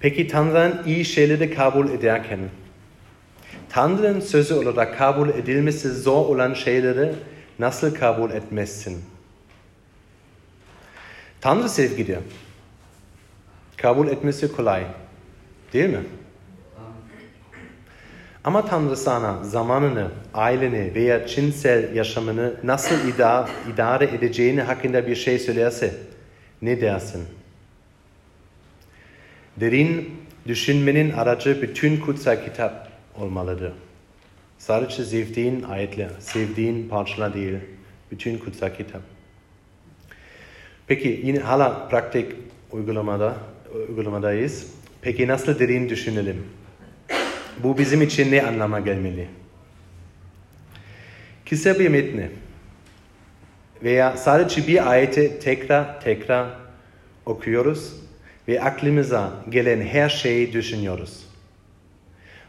Peki 0.00 0.28
Tanrı'nın 0.28 0.82
iyi 0.86 1.04
şeyleri 1.04 1.54
kabul 1.54 1.90
ederken, 1.90 2.38
Tanrı'nın 3.76 4.20
sözü 4.20 4.54
olarak 4.54 4.98
kabul 4.98 5.28
edilmesi 5.28 5.90
zor 5.90 6.26
olan 6.26 6.54
şeyleri 6.54 7.12
nasıl 7.58 7.94
kabul 7.94 8.30
etmezsin? 8.30 9.04
Tanrı 11.40 11.68
sevgidir. 11.68 12.18
Kabul 13.76 14.08
etmesi 14.08 14.52
kolay. 14.52 14.86
Değil 15.72 15.88
mi? 15.88 16.00
Ama 18.44 18.66
Tanrı 18.66 18.96
sana 18.96 19.44
zamanını, 19.44 20.10
aileni 20.34 20.94
veya 20.94 21.26
cinsel 21.26 21.96
yaşamını 21.96 22.54
nasıl 22.64 22.96
idare, 23.68 24.04
edeceğini 24.04 24.62
hakkında 24.62 25.06
bir 25.06 25.16
şey 25.16 25.38
söylerse 25.38 25.94
ne 26.62 26.80
dersin? 26.80 27.24
Derin 29.56 30.20
düşünmenin 30.46 31.12
aracı 31.12 31.62
bütün 31.62 32.00
kutsal 32.00 32.44
kitap 32.44 32.85
olmalıdır. 33.20 33.72
Sadece 34.58 35.04
sevdiğin 35.04 35.62
ayetler, 35.62 36.10
sevdiğin 36.20 36.88
parçalar 36.88 37.34
değil, 37.34 37.58
bütün 38.10 38.38
kutsal 38.38 38.70
kitap. 38.70 39.02
Peki 40.86 41.20
yine 41.24 41.38
hala 41.38 41.88
pratik 41.88 42.32
uygulamada, 42.72 43.36
uygulamadayız. 43.88 44.66
Peki 45.02 45.28
nasıl 45.28 45.58
derin 45.58 45.88
düşünelim? 45.88 46.46
Bu 47.62 47.78
bizim 47.78 48.02
için 48.02 48.32
ne 48.32 48.42
anlama 48.42 48.80
gelmeli? 48.80 49.28
Kısa 51.48 51.78
bir 51.78 51.88
metni 51.88 52.30
veya 53.82 54.16
sadece 54.16 54.66
bir 54.66 54.90
ayeti 54.90 55.38
tekrar 55.40 56.00
tekrar 56.00 56.48
okuyoruz 57.26 57.92
ve 58.48 58.62
aklımıza 58.62 59.32
gelen 59.48 59.80
her 59.80 60.08
şeyi 60.08 60.52
düşünüyoruz. 60.52 61.26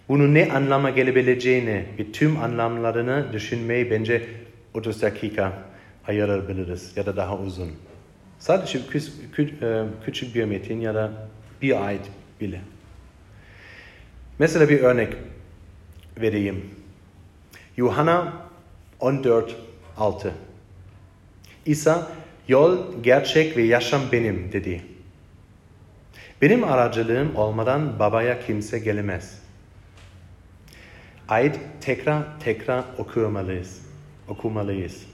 Bunun 0.09 0.33
ne 0.33 0.51
anlama 0.51 0.89
gelebileceğini 0.89 1.85
ve 1.99 2.11
tüm 2.11 2.37
anlamlarını 2.37 3.33
düşünmeyi 3.33 3.91
bence 3.91 4.23
30 4.73 5.01
dakika 5.01 5.53
ayırabiliriz 6.07 6.97
ya 6.97 7.05
da 7.05 7.17
daha 7.17 7.37
uzun. 7.37 7.71
Sadece 8.39 8.79
e, 8.79 9.83
küçük 10.05 10.35
bir 10.35 10.45
metin 10.45 10.81
ya 10.81 10.95
da 10.95 11.11
bir 11.61 11.85
ayet 11.85 12.01
bile. 12.41 12.61
Mesela 14.39 14.69
bir 14.69 14.79
örnek 14.79 15.13
vereyim. 16.21 16.65
Yuhanna 17.77 18.33
14, 18.99 19.55
6. 19.97 20.33
İsa, 21.65 22.11
yol, 22.47 23.03
gerçek 23.03 23.57
ve 23.57 23.63
yaşam 23.63 24.01
benim 24.11 24.51
dedi. 24.51 24.81
Benim 26.41 26.63
aracılığım 26.63 27.35
olmadan 27.35 27.99
babaya 27.99 28.39
kimse 28.39 28.79
gelemez. 28.79 29.46
Ayet 31.27 31.59
tekrar 31.81 32.39
tekrar 32.39 32.83
okumalıyız. 32.97 33.81
okumalıyız. 34.27 35.05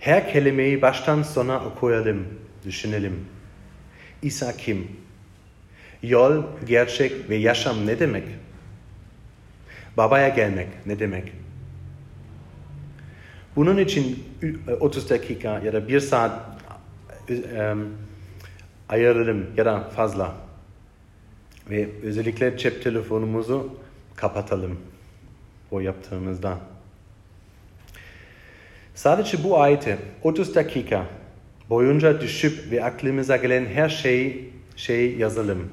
Her 0.00 0.32
kelimeyi 0.32 0.82
baştan 0.82 1.22
sona 1.22 1.64
okuyalım, 1.64 2.26
düşünelim. 2.64 3.24
İsa 4.22 4.56
kim? 4.56 4.88
Yol, 6.02 6.42
gerçek 6.66 7.30
ve 7.30 7.36
yaşam 7.36 7.86
ne 7.86 7.98
demek? 7.98 8.24
Babaya 9.96 10.28
gelmek 10.28 10.68
ne 10.86 10.98
demek? 10.98 11.32
Bunun 13.56 13.78
için 13.78 14.24
30 14.80 15.10
dakika 15.10 15.58
ya 15.58 15.72
da 15.72 15.88
bir 15.88 16.00
saat 16.00 16.40
um, 17.30 17.88
ayıralım 18.88 19.46
ya 19.56 19.64
da 19.64 19.80
fazla. 19.80 20.34
Ve 21.70 21.88
özellikle 22.02 22.58
cep 22.58 22.82
telefonumuzu 22.82 23.74
kapatalım 24.16 24.78
o 25.70 25.80
yaptığımızda. 25.80 26.58
Sadece 28.94 29.44
bu 29.44 29.60
ayeti 29.60 29.98
30 30.22 30.54
dakika 30.54 31.06
boyunca 31.70 32.20
düşüp 32.20 32.70
ve 32.70 32.84
aklımıza 32.84 33.36
gelen 33.36 33.66
her 33.66 33.88
şeyi 33.88 34.52
şey 34.76 35.16
yazalım. 35.16 35.70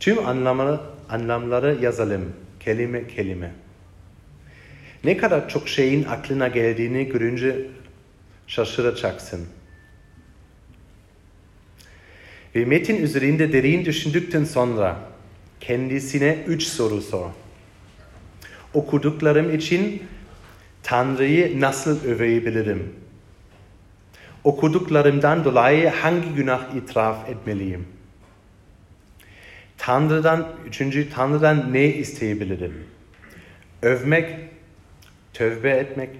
Tüm 0.00 0.26
anlamları, 0.26 0.80
anlamları 1.08 1.78
yazalım, 1.82 2.32
kelime 2.60 3.08
kelime. 3.08 3.52
Ne 5.04 5.16
kadar 5.16 5.48
çok 5.48 5.68
şeyin 5.68 6.04
aklına 6.04 6.48
geldiğini 6.48 7.08
görünce 7.08 7.66
şaşıracaksın. 8.46 9.46
Ve 12.54 12.64
metin 12.64 13.02
üzerinde 13.02 13.52
derin 13.52 13.84
düşündükten 13.84 14.44
sonra 14.44 14.96
kendisine 15.60 16.38
üç 16.46 16.62
soru 16.62 17.02
sor. 17.02 17.30
Okuduklarım 18.74 19.54
için 19.54 20.02
Tanrı'yı 20.82 21.60
nasıl 21.60 22.04
övebilirim? 22.04 22.92
Okuduklarımdan 24.44 25.44
dolayı 25.44 25.88
hangi 25.88 26.28
günah 26.34 26.74
itiraf 26.74 27.28
etmeliyim? 27.28 27.88
Tanrı'dan, 29.78 30.48
üçüncü 30.66 31.10
Tanrı'dan 31.10 31.72
ne 31.72 31.86
isteyebilirim? 31.86 32.86
Övmek, 33.82 34.36
tövbe 35.32 35.70
etmek 35.70 36.10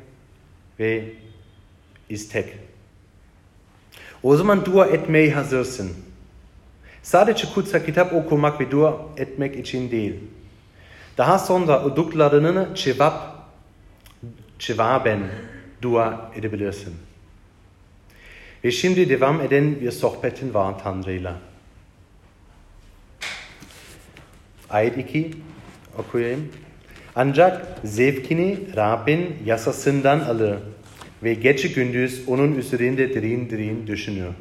ve 0.78 1.04
istek. 2.08 2.54
O 4.22 4.36
zaman 4.36 4.64
dua 4.64 4.86
etmeye 4.86 5.32
hazırsın. 5.32 5.90
Sadece 7.02 7.46
kutsal 7.54 7.80
kitap 7.80 8.12
okumak 8.12 8.60
ve 8.60 8.70
dua 8.70 8.96
etmek 9.16 9.56
için 9.56 9.90
değil. 9.90 10.14
Daha 11.20 11.38
sonra 11.38 11.84
okuduklarını 11.84 12.68
cevap, 12.74 13.46
cevaben 14.58 15.20
dua 15.82 16.30
edebilirsin. 16.36 16.94
Ve 18.64 18.70
şimdi 18.70 19.08
devam 19.08 19.40
eden 19.40 19.80
bir 19.80 19.90
sohbetin 19.90 20.54
var 20.54 20.74
Tanrı'yla. 20.82 21.36
Ayet 24.70 24.98
2 24.98 25.30
okuyayım. 25.98 26.52
Ancak 27.16 27.78
zevkini 27.84 28.58
Rabbin 28.76 29.36
yasasından 29.44 30.20
alır 30.20 30.58
ve 31.22 31.34
gece 31.34 31.68
gündüz 31.68 32.28
onun 32.28 32.54
üzerinde 32.54 33.14
derin 33.14 33.50
derin 33.50 33.86
düşünür. 33.86 34.32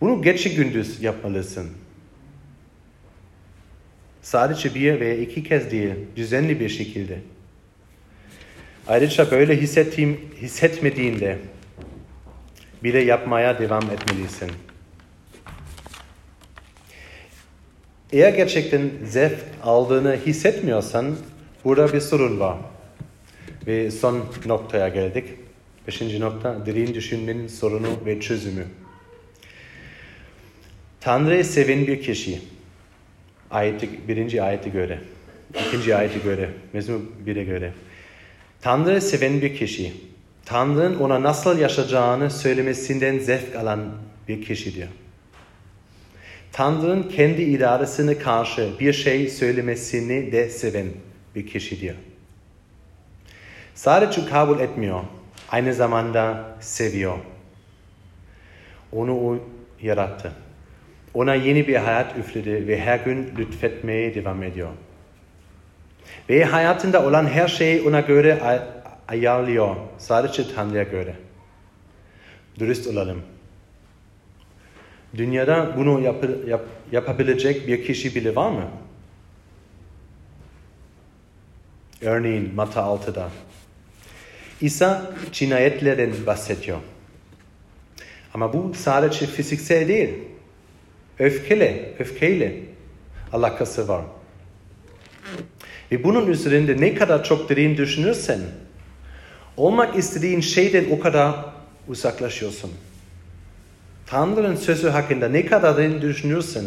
Bunu 0.00 0.22
gece 0.22 0.50
gündüz 0.50 1.02
yapmalısın. 1.02 1.83
Sadece 4.24 4.74
bir 4.74 5.00
veya 5.00 5.14
iki 5.14 5.44
kez 5.44 5.70
değil, 5.70 5.94
düzenli 6.16 6.60
bir 6.60 6.68
şekilde. 6.68 7.18
Ayrıca 8.86 9.30
böyle 9.30 9.60
hissettiğim, 9.60 10.20
hissetmediğinde 10.40 11.38
bile 12.82 12.98
yapmaya 12.98 13.58
devam 13.58 13.90
etmelisin. 13.90 14.50
Eğer 18.12 18.32
gerçekten 18.32 18.90
zevk 19.04 19.38
aldığını 19.62 20.16
hissetmiyorsan 20.26 21.16
burada 21.64 21.92
bir 21.92 22.00
sorun 22.00 22.40
var. 22.40 22.58
Ve 23.66 23.90
son 23.90 24.24
noktaya 24.46 24.88
geldik. 24.88 25.24
Beşinci 25.86 26.20
nokta, 26.20 26.66
derin 26.66 26.94
düşünmenin 26.94 27.48
sorunu 27.48 28.06
ve 28.06 28.20
çözümü. 28.20 28.64
Tanrı'yı 31.00 31.44
seven 31.44 31.86
bir 31.86 32.02
kişi, 32.02 32.40
ayeti, 33.50 34.08
birinci 34.08 34.42
ayete 34.42 34.70
göre, 34.70 34.98
ikinci 35.66 35.96
ayete 35.96 36.18
göre, 36.18 36.50
Mezmur 36.72 37.00
1'e 37.26 37.44
göre. 37.44 37.72
Tanrı'yı 38.62 39.00
seven 39.00 39.42
bir 39.42 39.56
kişi, 39.56 39.92
Tanrı'nın 40.44 40.98
ona 40.98 41.22
nasıl 41.22 41.58
yaşayacağını 41.58 42.30
söylemesinden 42.30 43.18
zevk 43.18 43.56
alan 43.56 43.80
bir 44.28 44.42
kişidir. 44.44 44.88
Tanrı'nın 46.52 47.02
kendi 47.02 47.42
idaresine 47.42 48.18
karşı 48.18 48.70
bir 48.80 48.92
şey 48.92 49.28
söylemesini 49.28 50.32
de 50.32 50.50
seven 50.50 50.86
bir 51.34 51.46
kişidir. 51.46 51.96
Sadece 53.74 54.26
kabul 54.26 54.60
etmiyor, 54.60 55.00
aynı 55.48 55.74
zamanda 55.74 56.56
seviyor. 56.60 57.18
Onu 58.92 59.20
o 59.20 59.38
yarattı. 59.82 60.32
Ona 61.14 61.34
yeni 61.34 61.68
bir 61.68 61.76
hayat 61.76 62.18
üfledi 62.18 62.68
ve 62.68 62.80
her 62.80 62.98
gün 62.98 63.32
lütfetmeye 63.38 64.14
devam 64.14 64.42
ediyor. 64.42 64.70
Ve 66.28 66.44
hayatında 66.44 67.06
olan 67.06 67.26
her 67.26 67.48
şeyi 67.48 67.82
ona 67.82 68.00
göre 68.00 68.40
ay 68.42 68.60
ayarlıyor. 69.08 69.76
Sadece 69.98 70.54
Tanrı'ya 70.54 70.82
göre. 70.82 71.14
Dürüst 72.58 72.86
olalım. 72.86 73.22
Dünyada 75.16 75.74
bunu 75.76 76.00
yap 76.00 76.24
yap 76.46 76.64
yapabilecek 76.92 77.68
bir 77.68 77.84
kişi 77.84 78.14
bile 78.14 78.34
var 78.34 78.50
mı? 78.50 78.68
Örneğin 82.00 82.54
Mata 82.54 82.80
6'da. 82.80 83.30
İsa 84.60 85.12
cinayetlerden 85.32 86.12
bahsediyor. 86.26 86.78
Ama 88.34 88.52
bu 88.52 88.72
sadece 88.74 89.26
fiziksel 89.26 89.88
değil. 89.88 90.14
Öfkele, 91.18 91.94
öfkeyle 91.98 92.56
alakası 93.32 93.88
var. 93.88 94.04
Ve 95.92 96.04
bunun 96.04 96.26
üzerinde 96.26 96.80
ne 96.80 96.94
kadar 96.94 97.24
çok 97.24 97.48
derin 97.48 97.76
düşünürsen, 97.76 98.40
olmak 99.56 99.96
istediğin 99.96 100.40
şeyden 100.40 100.84
o 100.90 101.00
kadar 101.00 101.34
uzaklaşıyorsun. 101.88 102.70
Tanrı'nın 104.06 104.56
sözü 104.56 104.88
hakkında 104.88 105.28
ne 105.28 105.46
kadar 105.46 105.76
derin 105.76 106.02
düşünürsen, 106.02 106.64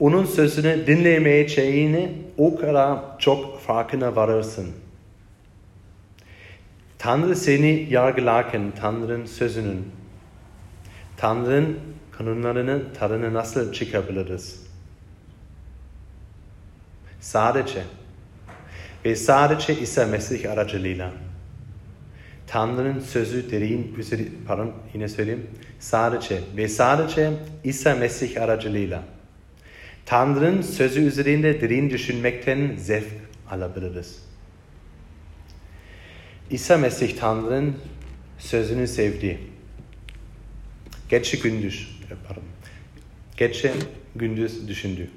onun 0.00 0.24
sözünü 0.24 0.86
dinlemeyeceğini 0.86 2.12
o 2.38 2.56
kadar 2.56 2.98
çok 3.18 3.60
farkına 3.60 4.16
varırsın. 4.16 4.70
Tanrı 6.98 7.36
seni 7.36 7.86
yargılarken 7.90 8.72
Tanrı'nın 8.80 9.26
sözünün, 9.26 9.88
Tanrı'nın 11.16 11.78
kanunlarını 12.20 12.82
tadını 12.98 13.34
nasıl 13.34 13.72
çıkabiliriz? 13.72 14.66
Sadece 17.20 17.82
ve 19.04 19.16
sadece 19.16 19.80
İsa 19.80 20.06
Mesih 20.06 20.52
aracılığıyla. 20.52 21.12
Tanrı'nın 22.46 23.00
sözü 23.00 23.50
derin, 23.50 23.96
pardon 24.46 24.72
yine 24.94 25.08
söyleyeyim. 25.08 25.46
Sadece 25.78 26.40
ve 26.56 26.68
sadece 26.68 27.32
İsa 27.64 27.94
Mesih 27.94 28.42
aracılığıyla. 28.42 29.02
Tanrı'nın 30.06 30.62
sözü 30.62 31.00
üzerinde 31.00 31.60
derin 31.60 31.90
düşünmekten 31.90 32.76
zevk 32.76 33.12
alabiliriz. 33.50 34.22
İsa 36.50 36.76
Mesih 36.76 37.18
Tanrı'nın 37.18 37.76
sözünü 38.38 38.86
sevdi. 38.88 39.38
Gece 41.10 41.36
gündüz, 41.36 42.00
pardon. 42.28 42.42
Gece 43.36 43.72
gündüz 44.16 44.68
düşündü. 44.68 45.10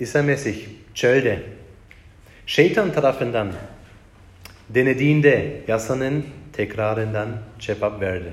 İsa 0.00 0.22
Mesih 0.22 0.66
çölde 0.94 1.42
şeytan 2.46 2.92
tarafından 2.92 3.52
denediğinde 4.68 5.64
yasanın 5.68 6.26
tekrarından 6.52 7.28
cevap 7.58 8.00
verdi. 8.00 8.32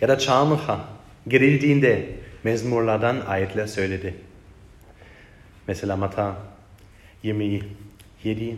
Ya 0.00 0.08
da 0.08 0.18
çarmıha 0.18 0.88
gerildiğinde 1.28 2.08
mezmurlardan 2.44 3.20
ayetler 3.20 3.66
söyledi. 3.66 4.14
Mesela 5.68 5.96
Mata 5.96 6.51
27, 7.22 8.56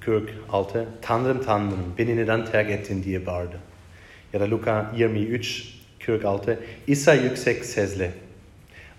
46 0.00 0.88
Tanrım 1.02 1.42
Tanrım 1.42 1.94
beni 1.98 2.16
neden 2.16 2.44
terk 2.44 2.70
ettin 2.70 3.02
diye 3.02 3.26
bağırdı. 3.26 3.60
Ya 4.32 4.40
da 4.40 4.50
Luka 4.50 4.92
23, 4.96 5.74
46 6.06 6.60
İsa 6.86 7.14
yüksek 7.14 7.64
sesle 7.64 8.10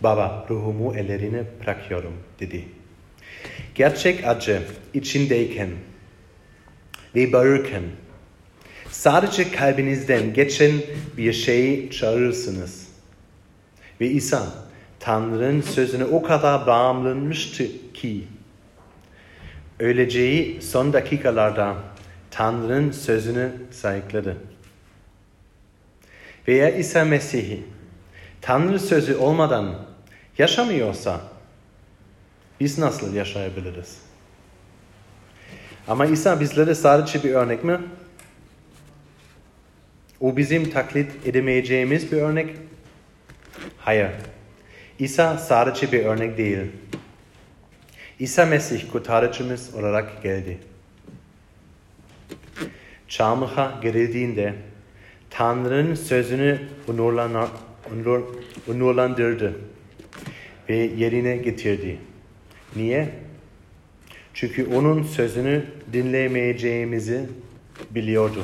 Baba 0.02 0.46
ruhumu 0.50 0.96
ellerine 0.96 1.44
bırakıyorum 1.64 2.14
dedi. 2.40 2.66
Gerçek 3.76 4.28
acı 4.28 4.62
içindeyken 4.94 5.70
ve 7.16 7.34
bağırırken 7.34 7.84
sadece 8.90 9.52
kalbinizden 9.52 10.34
geçen 10.34 10.72
bir 11.18 11.34
şeyi 11.34 11.92
çağırırsınız. 11.92 12.88
Ve 14.02 14.08
İsa 14.08 14.54
Tanrı'nın 15.00 15.62
sözüne 15.62 16.06
o 16.06 16.22
kadar 16.22 16.68
bağımlanmıştı 16.68 17.94
ki 17.94 18.24
öleceği 19.80 20.62
son 20.62 20.94
dakikalarda 20.94 21.76
Tanrı'nın 22.32 22.92
sözünü 22.92 23.52
sayıkladı. 23.72 24.38
Veya 26.48 26.70
İsa 26.70 27.06
Mesih'i 27.06 27.64
Tanrı 28.42 28.80
sözü 28.80 29.16
olmadan 29.16 29.76
yaşamıyorsa 30.38 31.22
biz 32.60 32.78
nasıl 32.78 33.14
yaşayabiliriz? 33.14 33.98
Ama 35.88 36.06
İsa 36.06 36.40
bizlere 36.40 36.76
sadece 36.76 37.24
bir 37.24 37.34
örnek 37.34 37.64
mi? 37.64 37.80
O 40.20 40.38
bizim 40.38 40.70
taklit 40.70 41.28
edemeyeceğimiz 41.28 42.12
bir 42.12 42.18
örnek. 42.18 42.56
Hayır. 43.78 44.10
İsa 45.00 45.38
sadece 45.38 45.92
bir 45.92 46.06
örnek 46.06 46.38
değil. 46.38 46.58
İsa 48.20 48.46
Mesih 48.46 48.92
kurtarıcımız 48.92 49.76
olarak 49.76 50.24
geldi. 50.24 50.58
Çarmıha 53.08 53.80
gerildiğinde 53.82 54.54
Tanrı'nın 55.30 55.96
sözünü 55.96 56.60
onurlandırdı 58.68 59.56
ve 60.70 60.76
yerine 60.76 61.38
getirdi. 61.38 61.98
Niye? 62.76 63.10
Çünkü 64.34 64.66
onun 64.76 65.04
sözünü 65.04 65.66
dinlemeyeceğimizi 65.94 67.30
biliyordu. 67.92 68.44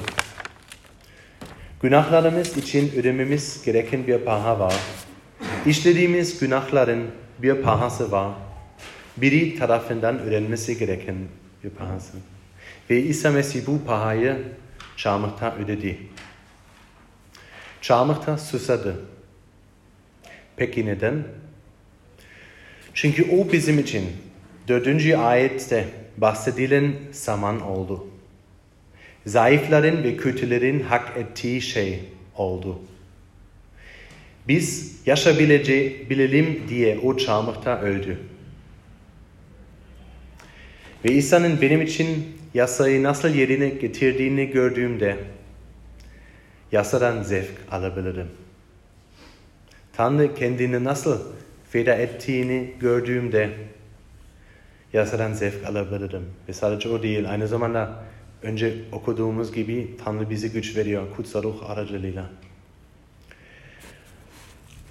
Günahlarımız 1.81 2.57
için 2.57 2.91
ödememiz 2.97 3.61
gereken 3.65 4.07
bir 4.07 4.17
paha 4.17 4.59
var. 4.59 4.75
İşlediğimiz 5.65 6.39
günahların 6.39 7.03
bir 7.41 7.61
pahası 7.61 8.11
var. 8.11 8.31
Biri 9.17 9.55
tarafından 9.59 10.19
ödenmesi 10.19 10.77
gereken 10.77 11.15
bir 11.63 11.69
pahası. 11.69 12.17
Ve 12.89 13.01
İsa 13.01 13.31
Mesih 13.31 13.67
bu 13.67 13.85
pahayı 13.85 14.37
çarmıhta 14.97 15.55
ödedi. 15.55 15.97
Çarmıhta 17.81 18.37
susadı. 18.37 19.05
Peki 20.55 20.85
neden? 20.85 21.23
Çünkü 22.93 23.23
o 23.31 23.51
bizim 23.51 23.79
için 23.79 24.03
dördüncü 24.67 25.15
ayette 25.15 25.87
bahsedilen 26.17 26.93
zaman 27.11 27.61
oldu 27.61 28.11
zayıfların 29.25 30.03
ve 30.03 30.17
kötülerin 30.17 30.79
hak 30.79 31.17
ettiği 31.17 31.61
şey 31.61 31.99
oldu. 32.35 32.79
Biz 34.47 34.97
yaşayabilelim 35.05 36.63
diye 36.69 36.99
o 36.99 37.17
çarmıhta 37.17 37.81
öldü. 37.81 38.19
Ve 41.05 41.11
İsa'nın 41.11 41.61
benim 41.61 41.81
için 41.81 42.37
yasayı 42.53 43.03
nasıl 43.03 43.29
yerine 43.29 43.69
getirdiğini 43.69 44.47
gördüğümde 44.47 45.17
yasadan 46.71 47.23
zevk 47.23 47.51
alabilirim. 47.71 48.27
Tanrı 49.93 50.35
kendini 50.35 50.83
nasıl 50.83 51.19
feda 51.69 51.93
ettiğini 51.93 52.73
gördüğümde 52.79 53.49
yasadan 54.93 55.33
zevk 55.33 55.65
alabilirim. 55.65 56.25
Ve 56.49 56.53
sadece 56.53 56.89
o 56.89 57.03
değil, 57.03 57.31
aynı 57.31 57.47
zamanda 57.47 58.03
önce 58.43 58.75
okuduğumuz 58.91 59.53
gibi 59.53 59.97
Tanrı 60.05 60.29
bize 60.29 60.47
güç 60.47 60.77
veriyor 60.77 61.15
kutsal 61.15 61.43
ruh 61.43 61.69
aracılığıyla. 61.69 62.29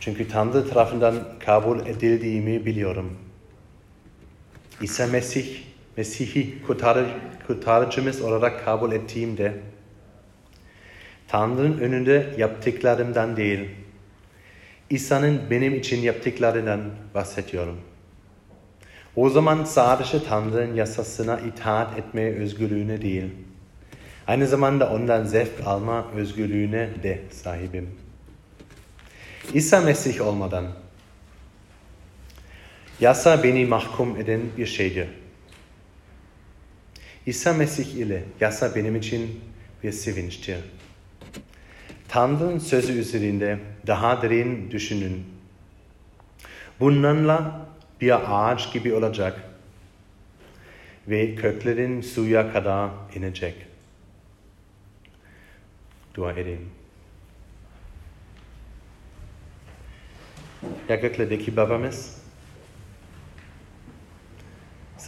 Çünkü 0.00 0.28
Tanrı 0.28 0.68
tarafından 0.68 1.14
kabul 1.38 1.86
edildiğimi 1.86 2.66
biliyorum. 2.66 3.18
İsa 4.82 5.06
Mesih, 5.06 5.69
Mesih'i 6.00 6.62
kurtarı, 6.66 7.06
kurtarıcımız 7.46 8.20
olarak 8.20 8.64
kabul 8.64 8.92
ettiğimde 8.92 9.54
Tanrı'nın 11.28 11.78
önünde 11.78 12.34
yaptıklarımdan 12.38 13.36
değil, 13.36 13.68
İsa'nın 14.90 15.40
benim 15.50 15.74
için 15.74 16.02
yaptıklarından 16.02 16.80
bahsediyorum. 17.14 17.80
O 19.16 19.30
zaman 19.30 19.64
sadece 19.64 20.24
Tanrı'nın 20.24 20.74
yasasına 20.74 21.40
itaat 21.40 21.98
etmeye 21.98 22.34
özgürlüğüne 22.34 23.02
değil, 23.02 23.24
aynı 24.26 24.46
zamanda 24.46 24.92
ondan 24.92 25.24
zevk 25.24 25.66
alma 25.66 26.06
özgürlüğüne 26.16 26.88
de 27.02 27.22
sahibim. 27.30 27.88
İsa 29.54 29.80
Mesih 29.80 30.26
olmadan 30.26 30.66
Yasa 33.00 33.42
beni 33.42 33.66
mahkum 33.66 34.16
eden 34.16 34.40
bir 34.58 34.66
şeydir. 34.66 35.19
İsa 37.30 37.52
Mesih 37.52 37.86
ile 37.86 38.24
yasa 38.40 38.74
benim 38.74 38.96
için 38.96 39.40
bir 39.82 39.92
sevinçtir. 39.92 40.58
Tanrı'nın 42.08 42.58
sözü 42.58 42.92
üzerinde 42.92 43.58
daha 43.86 44.22
derin 44.22 44.70
düşünün. 44.70 45.24
Bununla 46.80 47.66
bir 48.00 48.14
ağaç 48.34 48.72
gibi 48.72 48.94
olacak 48.94 49.40
ve 51.08 51.34
köklerin 51.34 52.00
suya 52.00 52.52
kadar 52.52 52.90
inecek. 53.14 53.54
Dua 56.14 56.32
edeyim. 56.32 56.70
Ya 60.88 60.96
göklerdeki 60.96 61.56
babamız, 61.56 62.19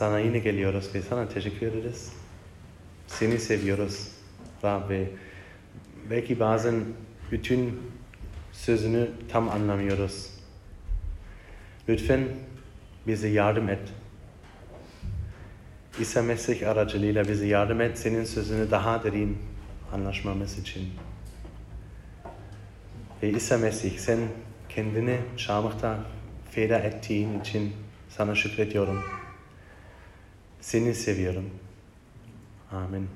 sana 0.02 0.18
yine 0.18 0.38
geliyoruz 0.38 0.94
ve 0.94 1.02
sana 1.02 1.28
teşekkür 1.28 1.66
ederiz. 1.66 2.12
Seni 3.06 3.38
seviyoruz 3.38 4.08
Rab 4.64 4.90
ve 4.90 5.10
belki 6.10 6.40
bazen 6.40 6.74
bütün 7.30 7.80
sözünü 8.52 9.10
tam 9.28 9.48
anlamıyoruz. 9.48 10.30
Lütfen 11.88 12.20
bize 13.06 13.28
yardım 13.28 13.68
et. 13.68 13.78
İsa 16.00 16.22
Mesih 16.22 16.68
aracılığıyla 16.68 17.28
bize 17.28 17.46
yardım 17.46 17.80
et 17.80 17.98
senin 17.98 18.24
sözünü 18.24 18.70
daha 18.70 19.04
derin 19.04 19.38
anlaşmamız 19.92 20.58
için. 20.58 20.90
Ve 23.22 23.30
İsa 23.30 23.58
Mesih 23.58 23.98
sen 23.98 24.18
kendini 24.68 25.20
çarmıhta 25.36 25.98
feda 26.50 26.78
ettiğin 26.78 27.40
için 27.40 27.72
sana 28.08 28.34
şükrediyorum. 28.34 29.21
Seni 30.62 30.94
seviyorum. 30.94 31.50
Amin. 32.72 33.08